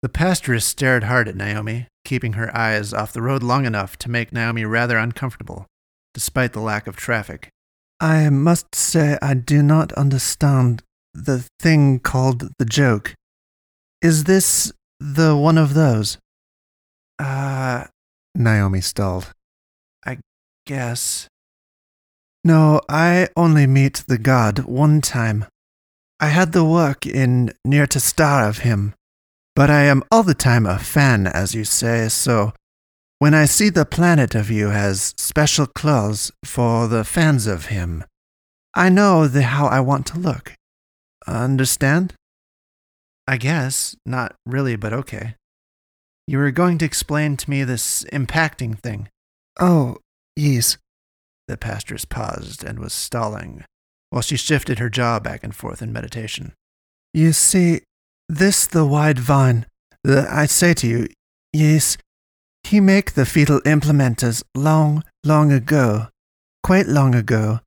[0.00, 4.10] The pastoress stared hard at Naomi, keeping her eyes off the road long enough to
[4.10, 5.66] make Naomi rather uncomfortable,
[6.14, 7.50] despite the lack of traffic.
[8.00, 13.12] I must say I do not understand the thing called the joke.
[14.00, 16.16] Is this the one of those?
[17.18, 17.84] Uh,
[18.34, 19.30] Naomi stalled.
[20.06, 20.20] I
[20.64, 21.28] guess.
[22.44, 25.46] No, I only meet the god one time.
[26.20, 28.94] I had the work in near to star of him,
[29.56, 32.52] but I am all the time a fan, as you say, so
[33.18, 38.04] when I see the planet of you has special clothes for the fans of him,
[38.74, 40.52] I know the how I want to look.
[41.26, 42.12] Understand?
[43.26, 43.96] I guess.
[44.04, 45.36] Not really, but okay.
[46.26, 49.08] You were going to explain to me this impacting thing.
[49.58, 49.96] Oh,
[50.36, 50.76] yes.
[51.48, 53.64] The pastoress paused and was stalling
[54.10, 56.52] while she shifted her jaw back and forth in meditation.
[57.12, 57.82] You see,
[58.28, 59.66] this the wide vine,
[60.02, 61.08] the, I say to you,
[61.52, 61.98] yes,
[62.62, 66.08] he make the fetal implementers long, long ago,
[66.62, 67.60] quite long ago,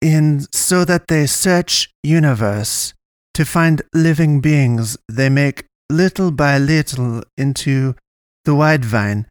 [0.00, 2.94] in so that they search universe
[3.34, 7.94] to find living beings they make little by little into
[8.44, 9.26] the wide vine.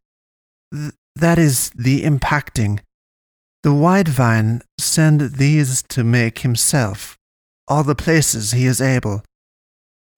[0.74, 2.80] Th- that is the impacting.
[3.64, 7.16] The wide vine send these to make himself,
[7.68, 9.24] all the places he is able.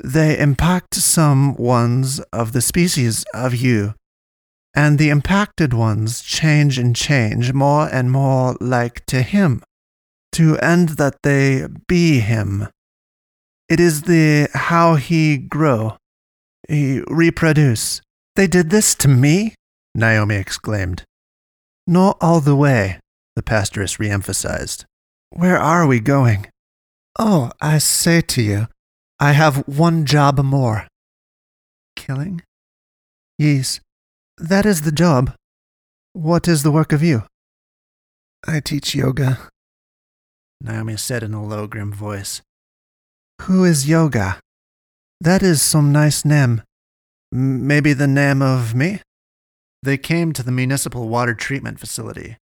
[0.02, 3.96] They impact some ones of the species of you,
[4.74, 9.62] and the impacted ones change and change more and more like to him,
[10.32, 12.70] to end that they be him.
[13.68, 15.98] It is the how he grow,
[16.70, 18.02] he reproduce.
[18.36, 19.54] They did this to me?
[19.94, 21.04] Naomi exclaimed.
[21.86, 23.00] Not all the way,
[23.36, 24.86] the pastoress re-emphasized.
[25.30, 26.48] Where are we going?
[27.18, 28.68] Oh, I say to you,
[29.20, 30.88] I have one job more.
[31.96, 32.42] Killing?
[33.38, 33.80] Yes,
[34.38, 35.34] that is the job.
[36.14, 37.24] What is the work of you?
[38.48, 39.40] I teach yoga,
[40.64, 42.42] Naomi said in a low, grim voice.
[43.44, 44.40] Who is yoga?
[45.20, 46.62] That is some nice name.
[47.34, 49.02] M- maybe the name of me?
[49.82, 52.38] They came to the municipal water treatment facility,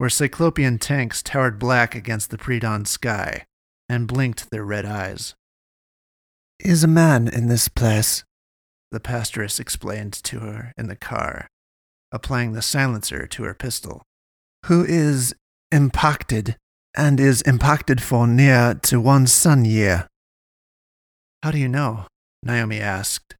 [0.00, 3.44] where cyclopean tanks towered black against the pre dawn sky
[3.86, 5.34] and blinked their red eyes.
[6.58, 8.24] Is a man in this place?
[8.92, 11.48] The pastoress explained to her in the car,
[12.10, 14.00] applying the silencer to her pistol.
[14.64, 15.34] Who is
[15.70, 16.56] impacted
[16.96, 20.08] and is impacted for near to one sun year.
[21.42, 22.06] How do you know?
[22.42, 23.36] Naomi asked.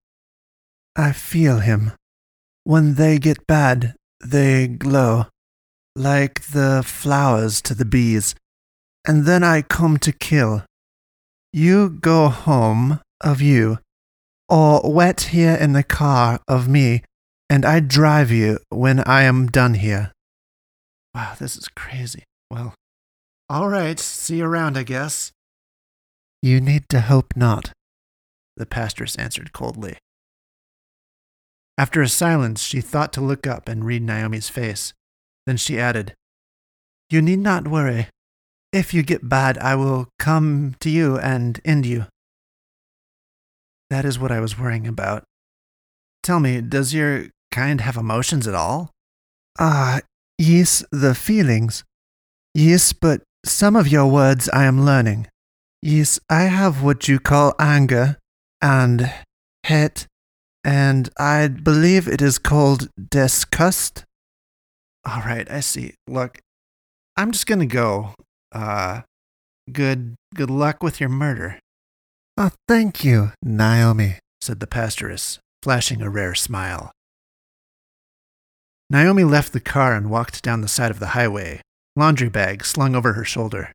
[0.95, 1.93] I feel him.
[2.65, 5.29] When they get bad, they glow,
[5.97, 8.35] like the flowers to the bees,
[9.07, 10.65] and then I come to kill.
[11.53, 13.79] You go home of you,
[14.49, 17.03] or wet here in the car of me,
[17.49, 20.13] and I drive you when I am done here.
[21.15, 22.25] Wow, this is crazy.
[22.51, 22.75] Well,
[23.49, 25.33] all right, see you around, I guess.
[26.43, 27.73] You need to hope not,
[28.57, 29.99] the pastoress answered coldly.
[31.77, 34.93] After a silence, she thought to look up and read Naomi's face.
[35.51, 36.15] Then she added,
[37.11, 38.07] You need not worry.
[38.73, 42.07] If you get bad, I will come to you and end you.
[43.91, 45.25] That is what I was worrying about.
[46.23, 48.93] Tell me, does your kind have emotions at all?
[49.59, 50.01] Ah, uh,
[50.39, 51.83] yes, the feelings.
[52.55, 55.27] Yes, but some of your words I am learning.
[55.83, 58.19] Yes, I have what you call anger
[58.63, 59.13] and
[59.67, 60.07] hate,
[60.63, 64.05] and I believe it is called disgust.
[65.05, 65.95] All right, I see.
[66.07, 66.41] Look,
[67.17, 68.15] I'm just gonna go.
[68.53, 69.03] Uh,
[69.73, 71.59] good, good luck with your murder.
[72.37, 76.93] Oh, thank you, Naomi, said the pastoress, flashing a rare smile.
[78.89, 81.61] Naomi left the car and walked down the side of the highway,
[81.97, 83.73] laundry bag slung over her shoulder.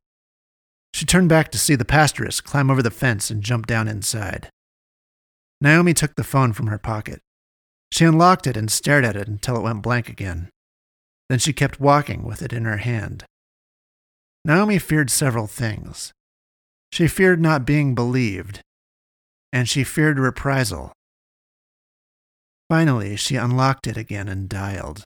[0.92, 4.50] She turned back to see the pastoress climb over the fence and jump down inside.
[5.60, 7.20] Naomi took the phone from her pocket.
[7.92, 10.50] She unlocked it and stared at it until it went blank again.
[11.28, 13.24] Then she kept walking with it in her hand.
[14.44, 16.12] Naomi feared several things.
[16.92, 18.60] She feared not being believed,
[19.52, 20.92] and she feared reprisal.
[22.68, 25.04] Finally, she unlocked it again and dialed.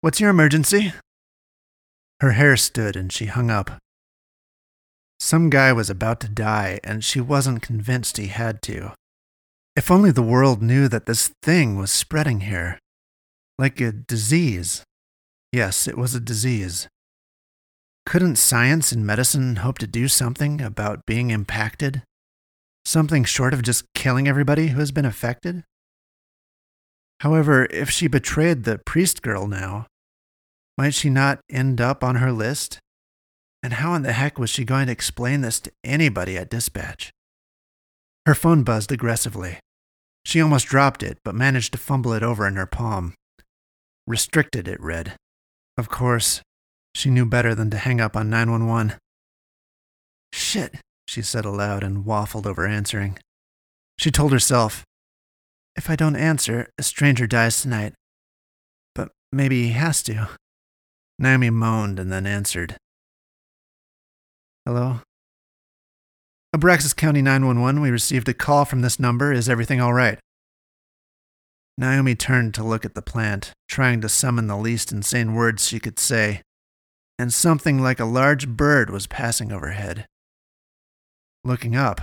[0.00, 0.92] What's your emergency?
[2.20, 3.78] Her hair stood and she hung up.
[5.18, 8.92] Some guy was about to die, and she wasn't convinced he had to.
[9.74, 12.78] If only the world knew that this thing was spreading here.
[13.58, 14.82] Like a disease.
[15.52, 16.88] Yes, it was a disease.
[18.06, 22.02] Couldn't science and medicine hope to do something about being impacted?
[22.84, 25.64] Something short of just killing everybody who has been affected?
[27.20, 29.86] However, if she betrayed the priest girl now,
[30.76, 32.78] might she not end up on her list?
[33.62, 37.12] And how in the heck was she going to explain this to anybody at dispatch?
[38.26, 39.58] Her phone buzzed aggressively.
[40.26, 43.14] She almost dropped it, but managed to fumble it over in her palm.
[44.06, 45.16] Restricted, it read.
[45.78, 46.42] Of course,
[46.94, 48.98] she knew better than to hang up on 911.
[50.32, 50.76] Shit,
[51.06, 53.18] she said aloud and waffled over answering.
[53.98, 54.84] She told herself,
[55.76, 57.94] If I don't answer, a stranger dies tonight.
[58.94, 60.28] But maybe he has to.
[61.18, 62.76] Naomi moaned and then answered.
[64.66, 65.00] Hello?
[66.54, 69.32] Abraxas County 911, we received a call from this number.
[69.32, 70.18] Is everything all right?
[71.76, 75.80] Naomi turned to look at the plant, trying to summon the least insane words she
[75.80, 76.42] could say,
[77.18, 80.06] and something like a large bird was passing overhead.
[81.42, 82.00] Looking up,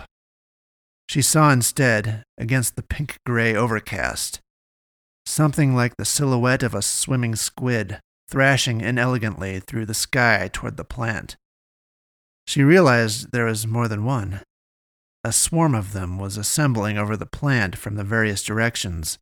[1.07, 4.39] she saw instead, against the pink gray overcast,
[5.25, 7.99] something like the silhouette of a swimming squid
[8.29, 11.35] thrashing inelegantly through the sky toward the plant.
[12.47, 14.41] She realized there was more than one.
[15.23, 19.19] A swarm of them was assembling over the plant from the various directions.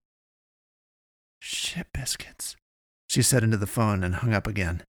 [1.40, 2.56] Shit biscuits,
[3.08, 4.84] she said into the phone and hung up again.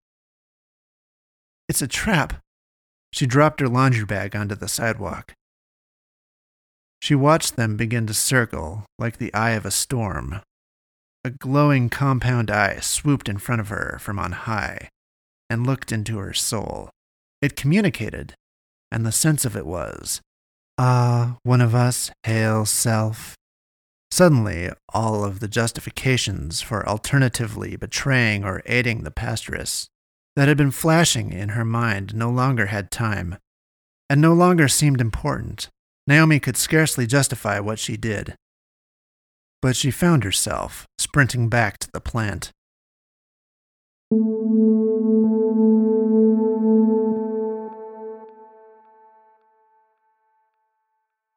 [1.69, 2.43] It's a trap.
[3.13, 5.35] She dropped her laundry bag onto the sidewalk.
[7.01, 10.41] She watched them begin to circle like the eye of a storm.
[11.25, 14.89] A glowing compound eye swooped in front of her from on high
[15.49, 16.91] and looked into her soul.
[17.43, 18.35] It communicated,
[18.93, 20.21] and the sense of it was,
[20.79, 23.35] Ah, one of us, hail self.
[24.11, 29.89] Suddenly, all of the justifications for alternatively betraying or aiding the pastoress
[30.37, 33.37] that had been flashing in her mind no longer had time,
[34.09, 35.69] and no longer seemed important.
[36.07, 38.35] Naomi could scarcely justify what she did.
[39.63, 42.51] But she found herself sprinting back to the plant.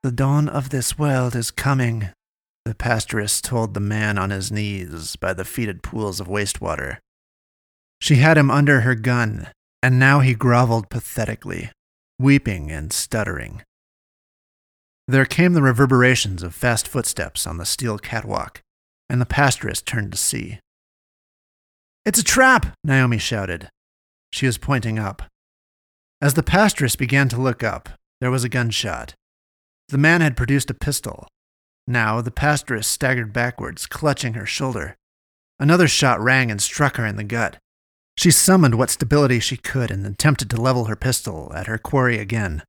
[0.01, 2.09] The dawn of this world is coming,
[2.66, 6.97] the pastoress told the man on his knees by the fetid pools of wastewater.
[7.99, 9.47] She had him under her gun,
[9.82, 11.72] and now he groveled pathetically,
[12.20, 13.61] weeping and stuttering.
[15.07, 18.61] There came the reverberations of fast footsteps on the steel catwalk,
[19.09, 20.59] and the pastoress turned to see.
[22.05, 22.74] It's a trap!
[22.84, 23.70] Naomi shouted.
[24.32, 25.24] She was pointing up.
[26.22, 27.89] As the pastoress began to look up,
[28.22, 29.14] there was a gunshot.
[29.89, 31.28] The man had produced a pistol.
[31.88, 34.95] Now the pastoress staggered backwards, clutching her shoulder.
[35.59, 37.57] Another shot rang and struck her in the gut.
[38.17, 42.19] She summoned what stability she could and attempted to level her pistol at her quarry
[42.19, 42.63] again.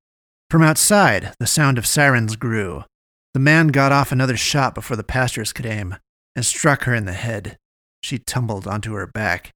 [0.50, 2.84] From outside, the sound of sirens grew.
[3.34, 5.96] The man got off another shot before the pastoress could aim
[6.36, 7.56] and struck her in the head.
[8.02, 9.50] She tumbled onto her back.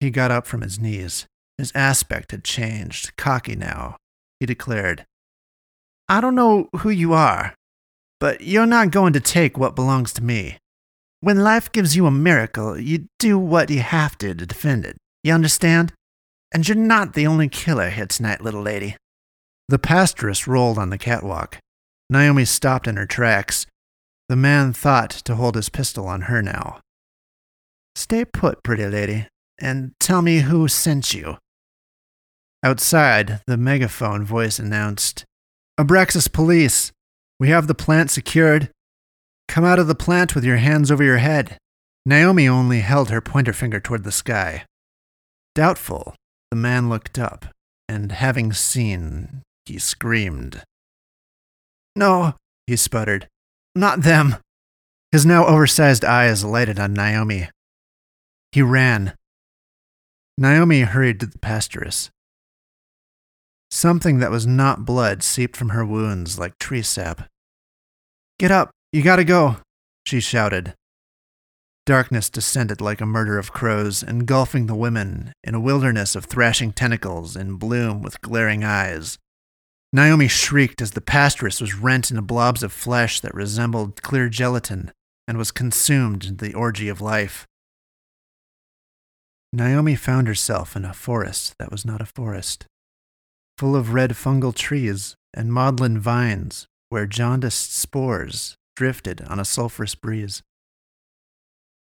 [0.00, 1.26] He got up from his knees.
[1.58, 3.96] His aspect had changed, cocky now.
[4.40, 5.06] He declared,
[6.08, 7.54] I don't know who you are,
[8.20, 10.58] but you're not going to take what belongs to me.
[11.20, 14.96] When life gives you a miracle, you do what you have to to defend it.
[15.24, 15.92] You understand?
[16.52, 18.96] And you're not the only killer here tonight, little lady.
[19.68, 21.58] The pastoress rolled on the catwalk.
[22.08, 23.66] Naomi stopped in her tracks.
[24.28, 26.78] The man thought to hold his pistol on her now.
[27.96, 29.26] Stay put, pretty lady,
[29.60, 31.38] and tell me who sent you.
[32.62, 35.24] Outside, the megaphone voice announced,
[35.78, 36.90] Abraxas Police,
[37.38, 38.70] we have the plant secured.
[39.46, 41.58] Come out of the plant with your hands over your head.
[42.06, 44.64] Naomi only held her pointer finger toward the sky.
[45.54, 46.14] Doubtful,
[46.50, 47.46] the man looked up,
[47.88, 50.62] and having seen, he screamed.
[51.94, 53.28] No, he sputtered.
[53.74, 54.36] Not them.
[55.12, 57.50] His now oversized eyes lighted on Naomi.
[58.52, 59.14] He ran.
[60.38, 62.10] Naomi hurried to the pastoress.
[63.70, 67.28] Something that was not blood seeped from her wounds like tree sap.
[68.38, 68.70] Get up!
[68.92, 69.56] You gotta go!
[70.04, 70.74] she shouted.
[71.84, 76.72] Darkness descended like a murder of crows, engulfing the women in a wilderness of thrashing
[76.72, 79.18] tentacles in bloom with glaring eyes.
[79.92, 84.90] Naomi shrieked as the pastoress was rent into blobs of flesh that resembled clear gelatin
[85.28, 87.46] and was consumed in the orgy of life.
[89.52, 92.66] Naomi found herself in a forest that was not a forest
[93.58, 99.94] full of red fungal trees and maudlin vines where jaundiced spores drifted on a sulphurous
[99.94, 100.42] breeze.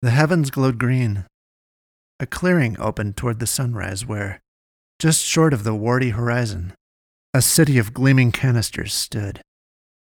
[0.03, 1.25] The heavens glowed green.
[2.21, 4.41] A clearing opened toward the sunrise where,
[4.99, 6.75] just short of the warty horizon,
[7.33, 9.41] A city of gleaming canisters stood.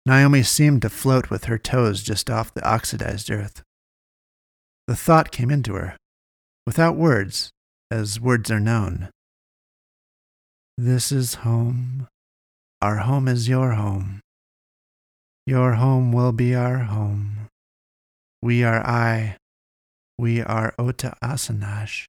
[0.06, 3.64] Naomi seemed to float with her toes just off the oxidized earth.
[4.88, 5.98] The thought came into her,
[6.68, 7.50] without words,
[7.90, 9.10] as words are known.
[10.78, 12.08] This is home.
[12.82, 14.20] Our home is your home.
[15.48, 17.48] Your home will be our home.
[18.42, 19.38] We are I.
[20.18, 22.06] We are Ota Asanash,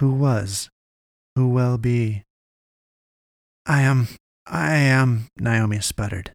[0.00, 0.70] who was,
[1.36, 2.22] who will be.
[3.66, 4.08] I am,
[4.46, 6.32] I am, Naomi sputtered.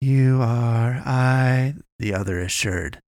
[0.00, 3.00] You are I, the other assured.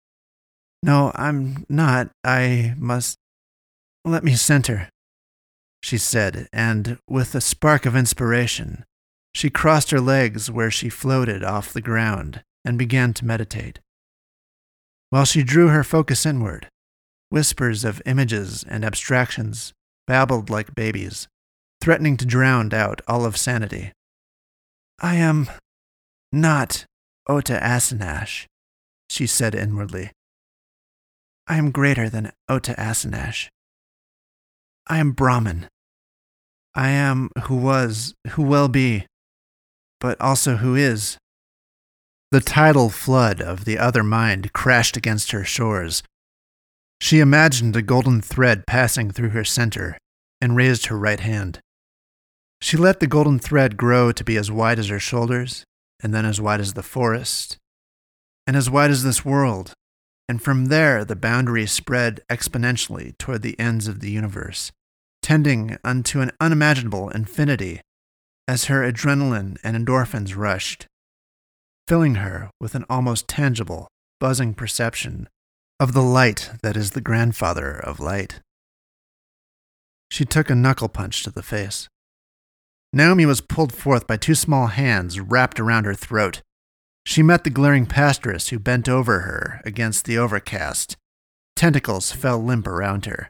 [0.83, 2.11] No, I'm not.
[2.23, 3.17] I must.
[4.05, 4.89] Let me center,
[5.89, 8.85] she said, and with a spark of inspiration,
[9.35, 13.81] she crossed her legs where she floated off the ground and began to meditate.
[15.09, 16.69] While she drew her focus inward,
[17.31, 19.73] whispers of images and abstractions
[20.07, 21.27] babbled like babies,
[21.81, 23.93] threatening to drown out all of sanity.
[25.01, 25.49] I am
[26.31, 26.85] not
[27.27, 28.45] Ota Asanash,
[29.09, 30.11] she said inwardly.
[31.47, 33.49] I am greater than Ota Asanash.
[34.87, 35.67] I am Brahman.
[36.79, 39.05] I am who was, who will be,
[39.99, 41.19] but also who is.
[42.31, 46.05] The tidal flood of the other mind crashed against her shores.
[47.01, 49.99] She imagined a golden thread passing through her center
[50.41, 51.59] and raised her right hand.
[52.61, 55.65] She let the golden thread grow to be as wide as her shoulders,
[56.01, 57.57] and then as wide as the forest,
[58.47, 59.73] and as wide as this world,
[60.29, 64.71] and from there the boundary spread exponentially toward the ends of the universe,
[65.23, 67.81] tending unto an unimaginable infinity
[68.47, 70.87] as her adrenaline and endorphins rushed,
[71.87, 73.89] filling her with an almost tangible,
[74.21, 75.29] buzzing perception
[75.79, 78.41] of the light that is the grandfather of light.
[80.11, 81.89] She took a knuckle punch to the face.
[82.93, 86.41] Naomi was pulled forth by two small hands wrapped around her throat.
[87.05, 90.97] She met the glaring pastoress who bent over her against the overcast.
[91.55, 93.29] Tentacles fell limp around her.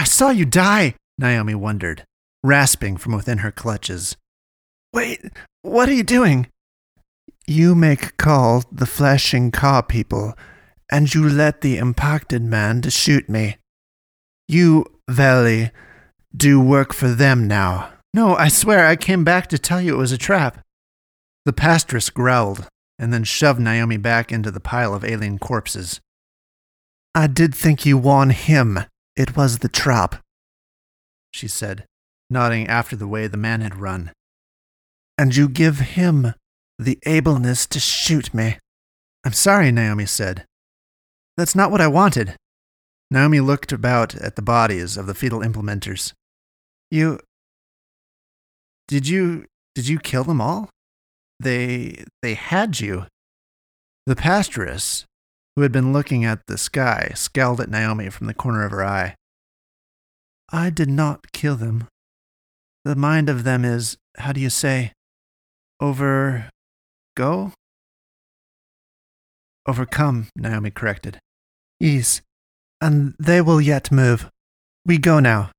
[0.00, 2.04] I saw you die, Naomi wondered,
[2.42, 4.16] rasping from within her clutches.
[4.94, 5.20] Wait,
[5.60, 6.46] what are you doing?
[7.46, 10.32] You make call the flashing car people,
[10.90, 13.58] and you let the impacted man to shoot me.
[14.48, 15.70] You, Valley,
[16.34, 17.90] do work for them now.
[18.14, 20.64] No, I swear I came back to tell you it was a trap.
[21.44, 22.66] The pastoress growled
[22.98, 26.00] and then shoved Naomi back into the pile of alien corpses.
[27.14, 28.78] I did think you won him.
[29.16, 30.22] It was the trap,
[31.32, 31.84] she said,
[32.28, 34.12] nodding after the way the man had run.
[35.18, 36.34] And you give him
[36.78, 38.58] the ableness to shoot me.
[39.24, 40.44] I'm sorry, Naomi said.
[41.36, 42.36] That's not what I wanted.
[43.10, 46.12] Naomi looked about at the bodies of the fetal implementers.
[46.90, 47.20] You.
[48.88, 49.46] Did you.
[49.74, 50.70] Did you kill them all?
[51.38, 52.04] They.
[52.22, 53.06] They had you.
[54.06, 55.04] The pastoress,
[55.56, 58.84] who had been looking at the sky, scowled at Naomi from the corner of her
[58.84, 59.14] eye.
[60.50, 61.86] I did not kill them.
[62.84, 64.92] The mind of them is, how do you say,
[65.80, 66.50] over.
[67.16, 67.52] go?
[69.66, 71.18] Overcome, Naomi corrected.
[71.78, 72.22] Yes,
[72.80, 74.28] and they will yet move.
[74.86, 75.50] We go now.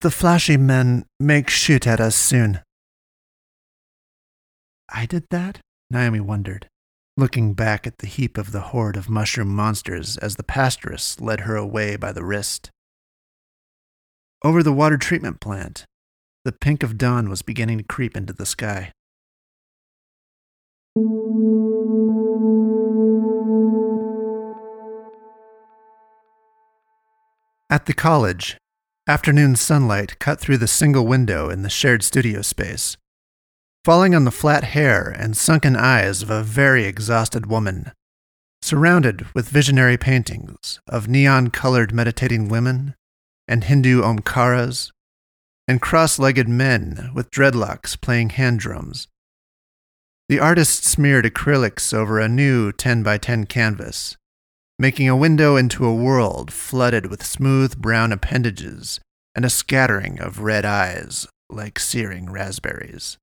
[0.00, 2.60] The flashy men make shoot at us soon.
[4.88, 5.58] I did that?
[5.90, 6.68] Naomi wondered,
[7.18, 11.40] looking back at the heap of the horde of mushroom monsters as the pastoress led
[11.40, 12.70] her away by the wrist.
[14.44, 15.84] Over the water treatment plant,
[16.44, 18.92] the pink of dawn was beginning to creep into the sky.
[27.68, 28.56] At the college,
[29.08, 32.96] afternoon sunlight cut through the single window in the shared studio space,
[33.84, 37.92] falling on the flat hair and sunken eyes of a very exhausted woman,
[38.62, 42.94] surrounded with visionary paintings of neon colored meditating women
[43.46, 44.90] and Hindu omkaras,
[45.66, 49.08] and cross legged men with dreadlocks playing hand drums.
[50.28, 54.16] The artist smeared acrylics over a new 10 by 10 canvas
[54.78, 59.00] making a window into a world flooded with smooth brown appendages
[59.34, 63.18] and a scattering of red eyes like searing raspberries.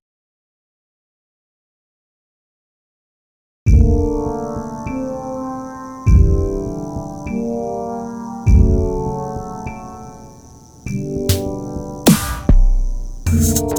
[13.46, 13.75] Podcast.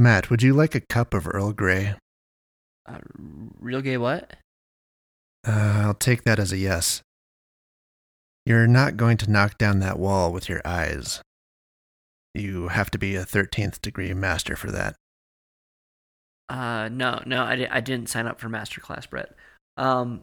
[0.00, 1.94] Matt, would you like a cup of Earl Grey?
[2.88, 3.00] Uh,
[3.60, 4.32] real gay what?
[5.46, 7.02] Uh, I'll take that as a yes.
[8.46, 11.20] You're not going to knock down that wall with your eyes.
[12.34, 14.96] You have to be a 13th degree master for that.
[16.48, 19.34] Uh, no, no, I, di- I didn't sign up for master class, Brett.
[19.76, 20.22] Um,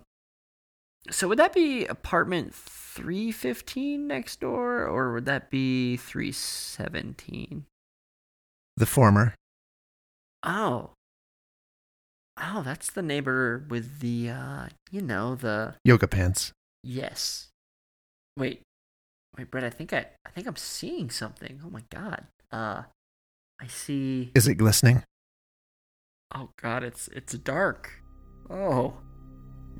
[1.11, 7.65] so would that be apartment 315 next door, or would that be 317?
[8.75, 9.35] The former.
[10.43, 10.91] Oh.
[12.39, 15.75] Oh, that's the neighbor with the, uh, you know, the.
[15.83, 16.51] Yoga pants.
[16.83, 17.49] Yes.
[18.37, 18.61] Wait.
[19.37, 21.61] Wait, Brett, I think I, I think I'm seeing something.
[21.65, 22.25] Oh my god.
[22.51, 22.83] Uh,
[23.61, 24.31] I see.
[24.35, 25.03] Is it glistening?
[26.33, 27.91] Oh god, it's it's dark.
[28.49, 28.95] Oh,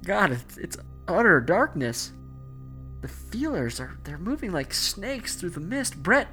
[0.03, 0.77] god, it's it's
[1.07, 2.11] utter darkness.
[3.01, 6.01] The feelers are they're moving like snakes through the mist.
[6.01, 6.27] Brett,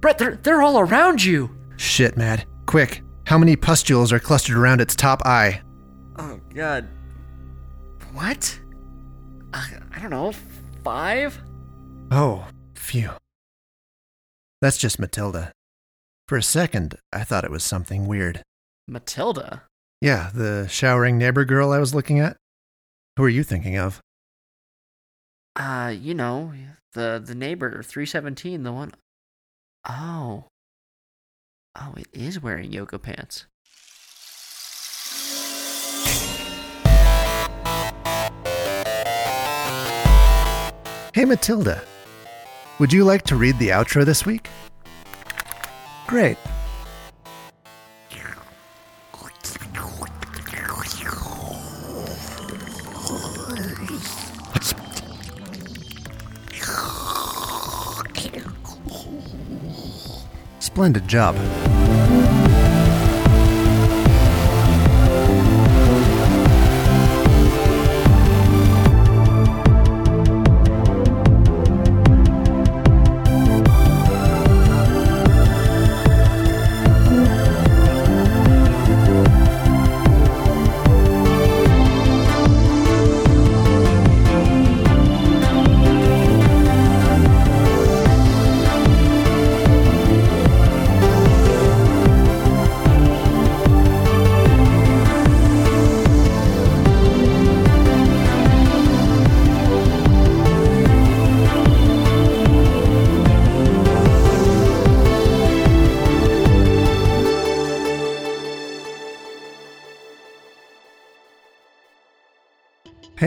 [0.00, 1.56] Brett, they're they're all around you.
[1.76, 2.46] Shit, Matt.
[2.66, 3.02] Quick.
[3.26, 5.62] How many pustules are clustered around its top eye?
[6.18, 6.88] Oh god.
[8.12, 8.58] What?
[9.52, 9.64] Uh,
[9.94, 10.32] I don't know.
[10.82, 11.40] Five?
[12.10, 13.10] Oh, phew.
[14.60, 15.52] That's just Matilda.
[16.28, 18.42] For a second, I thought it was something weird.
[18.86, 19.62] Matilda.
[20.00, 22.36] Yeah, the showering neighbor girl I was looking at.
[23.16, 24.00] Who are you thinking of?
[25.56, 26.52] Uh, you know,
[26.92, 28.92] the the neighbor, 317, the one
[29.88, 30.44] Oh.
[31.76, 33.46] Oh, it is wearing yoga pants.
[41.12, 41.82] Hey, Matilda.
[42.78, 44.48] Would you like to read the outro this week?
[46.06, 46.38] Great.
[60.58, 61.63] Splendid job.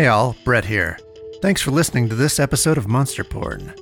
[0.07, 0.97] All, Brett here.
[1.41, 3.73] Thanks for listening to this episode of Monster Porn.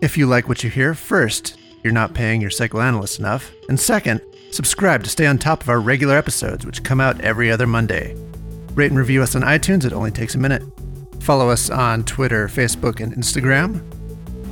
[0.00, 4.20] If you like what you hear, first, you're not paying your psychoanalyst enough, and second,
[4.50, 8.16] subscribe to stay on top of our regular episodes, which come out every other Monday.
[8.74, 10.62] Rate and review us on iTunes, it only takes a minute.
[11.20, 13.82] Follow us on Twitter, Facebook, and Instagram.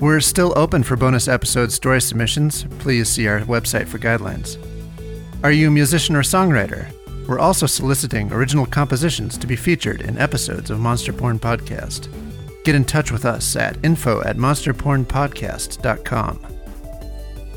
[0.01, 2.65] We're still open for bonus episode story submissions.
[2.79, 4.57] Please see our website for guidelines.
[5.45, 6.93] Are you a musician or songwriter?
[7.27, 12.09] We're also soliciting original compositions to be featured in episodes of Monster Porn Podcast.
[12.65, 16.47] Get in touch with us at info at monsterpornpodcast.com.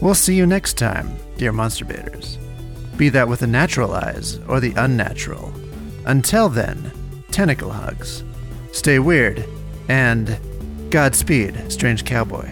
[0.01, 2.37] We'll see you next time, dear Monster Baiters.
[2.97, 5.51] Be that with the natural eyes or the unnatural.
[6.05, 6.91] Until then,
[7.31, 8.23] tentacle hugs.
[8.71, 9.45] Stay weird,
[9.89, 10.37] and
[10.89, 12.49] Godspeed, strange cowboy.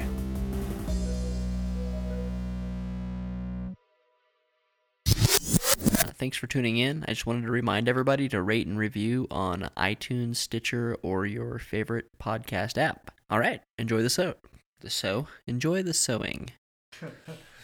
[6.23, 7.03] Thanks for tuning in.
[7.05, 11.59] I just wanted to remind everybody to rate and review on iTunes, Stitcher, or your
[11.59, 13.11] favorite podcast app.
[13.29, 14.35] All right, enjoy the sew.
[14.79, 15.27] The sew.
[15.47, 16.51] Enjoy the sewing.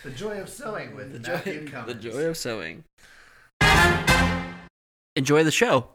[0.03, 2.85] The joy of sewing with The joy, the joy of sewing.
[5.15, 5.89] Enjoy the show.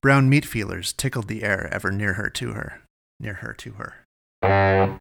[0.00, 2.82] Brown meat feelers tickled the air ever near her to her.
[3.18, 5.00] Near her to her.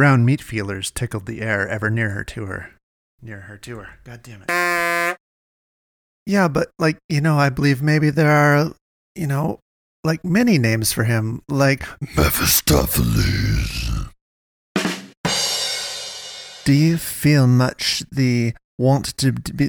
[0.00, 2.70] Brown meat feelers tickled the air ever near her to her.
[3.20, 3.98] Near her to her.
[4.02, 5.18] God damn it.
[6.24, 8.72] Yeah, but like, you know, I believe maybe there are,
[9.14, 9.60] you know,
[10.02, 11.84] like many names for him, like
[12.16, 14.08] Mephistopheles.
[16.64, 19.18] Do you feel much the want.
[19.18, 19.68] To be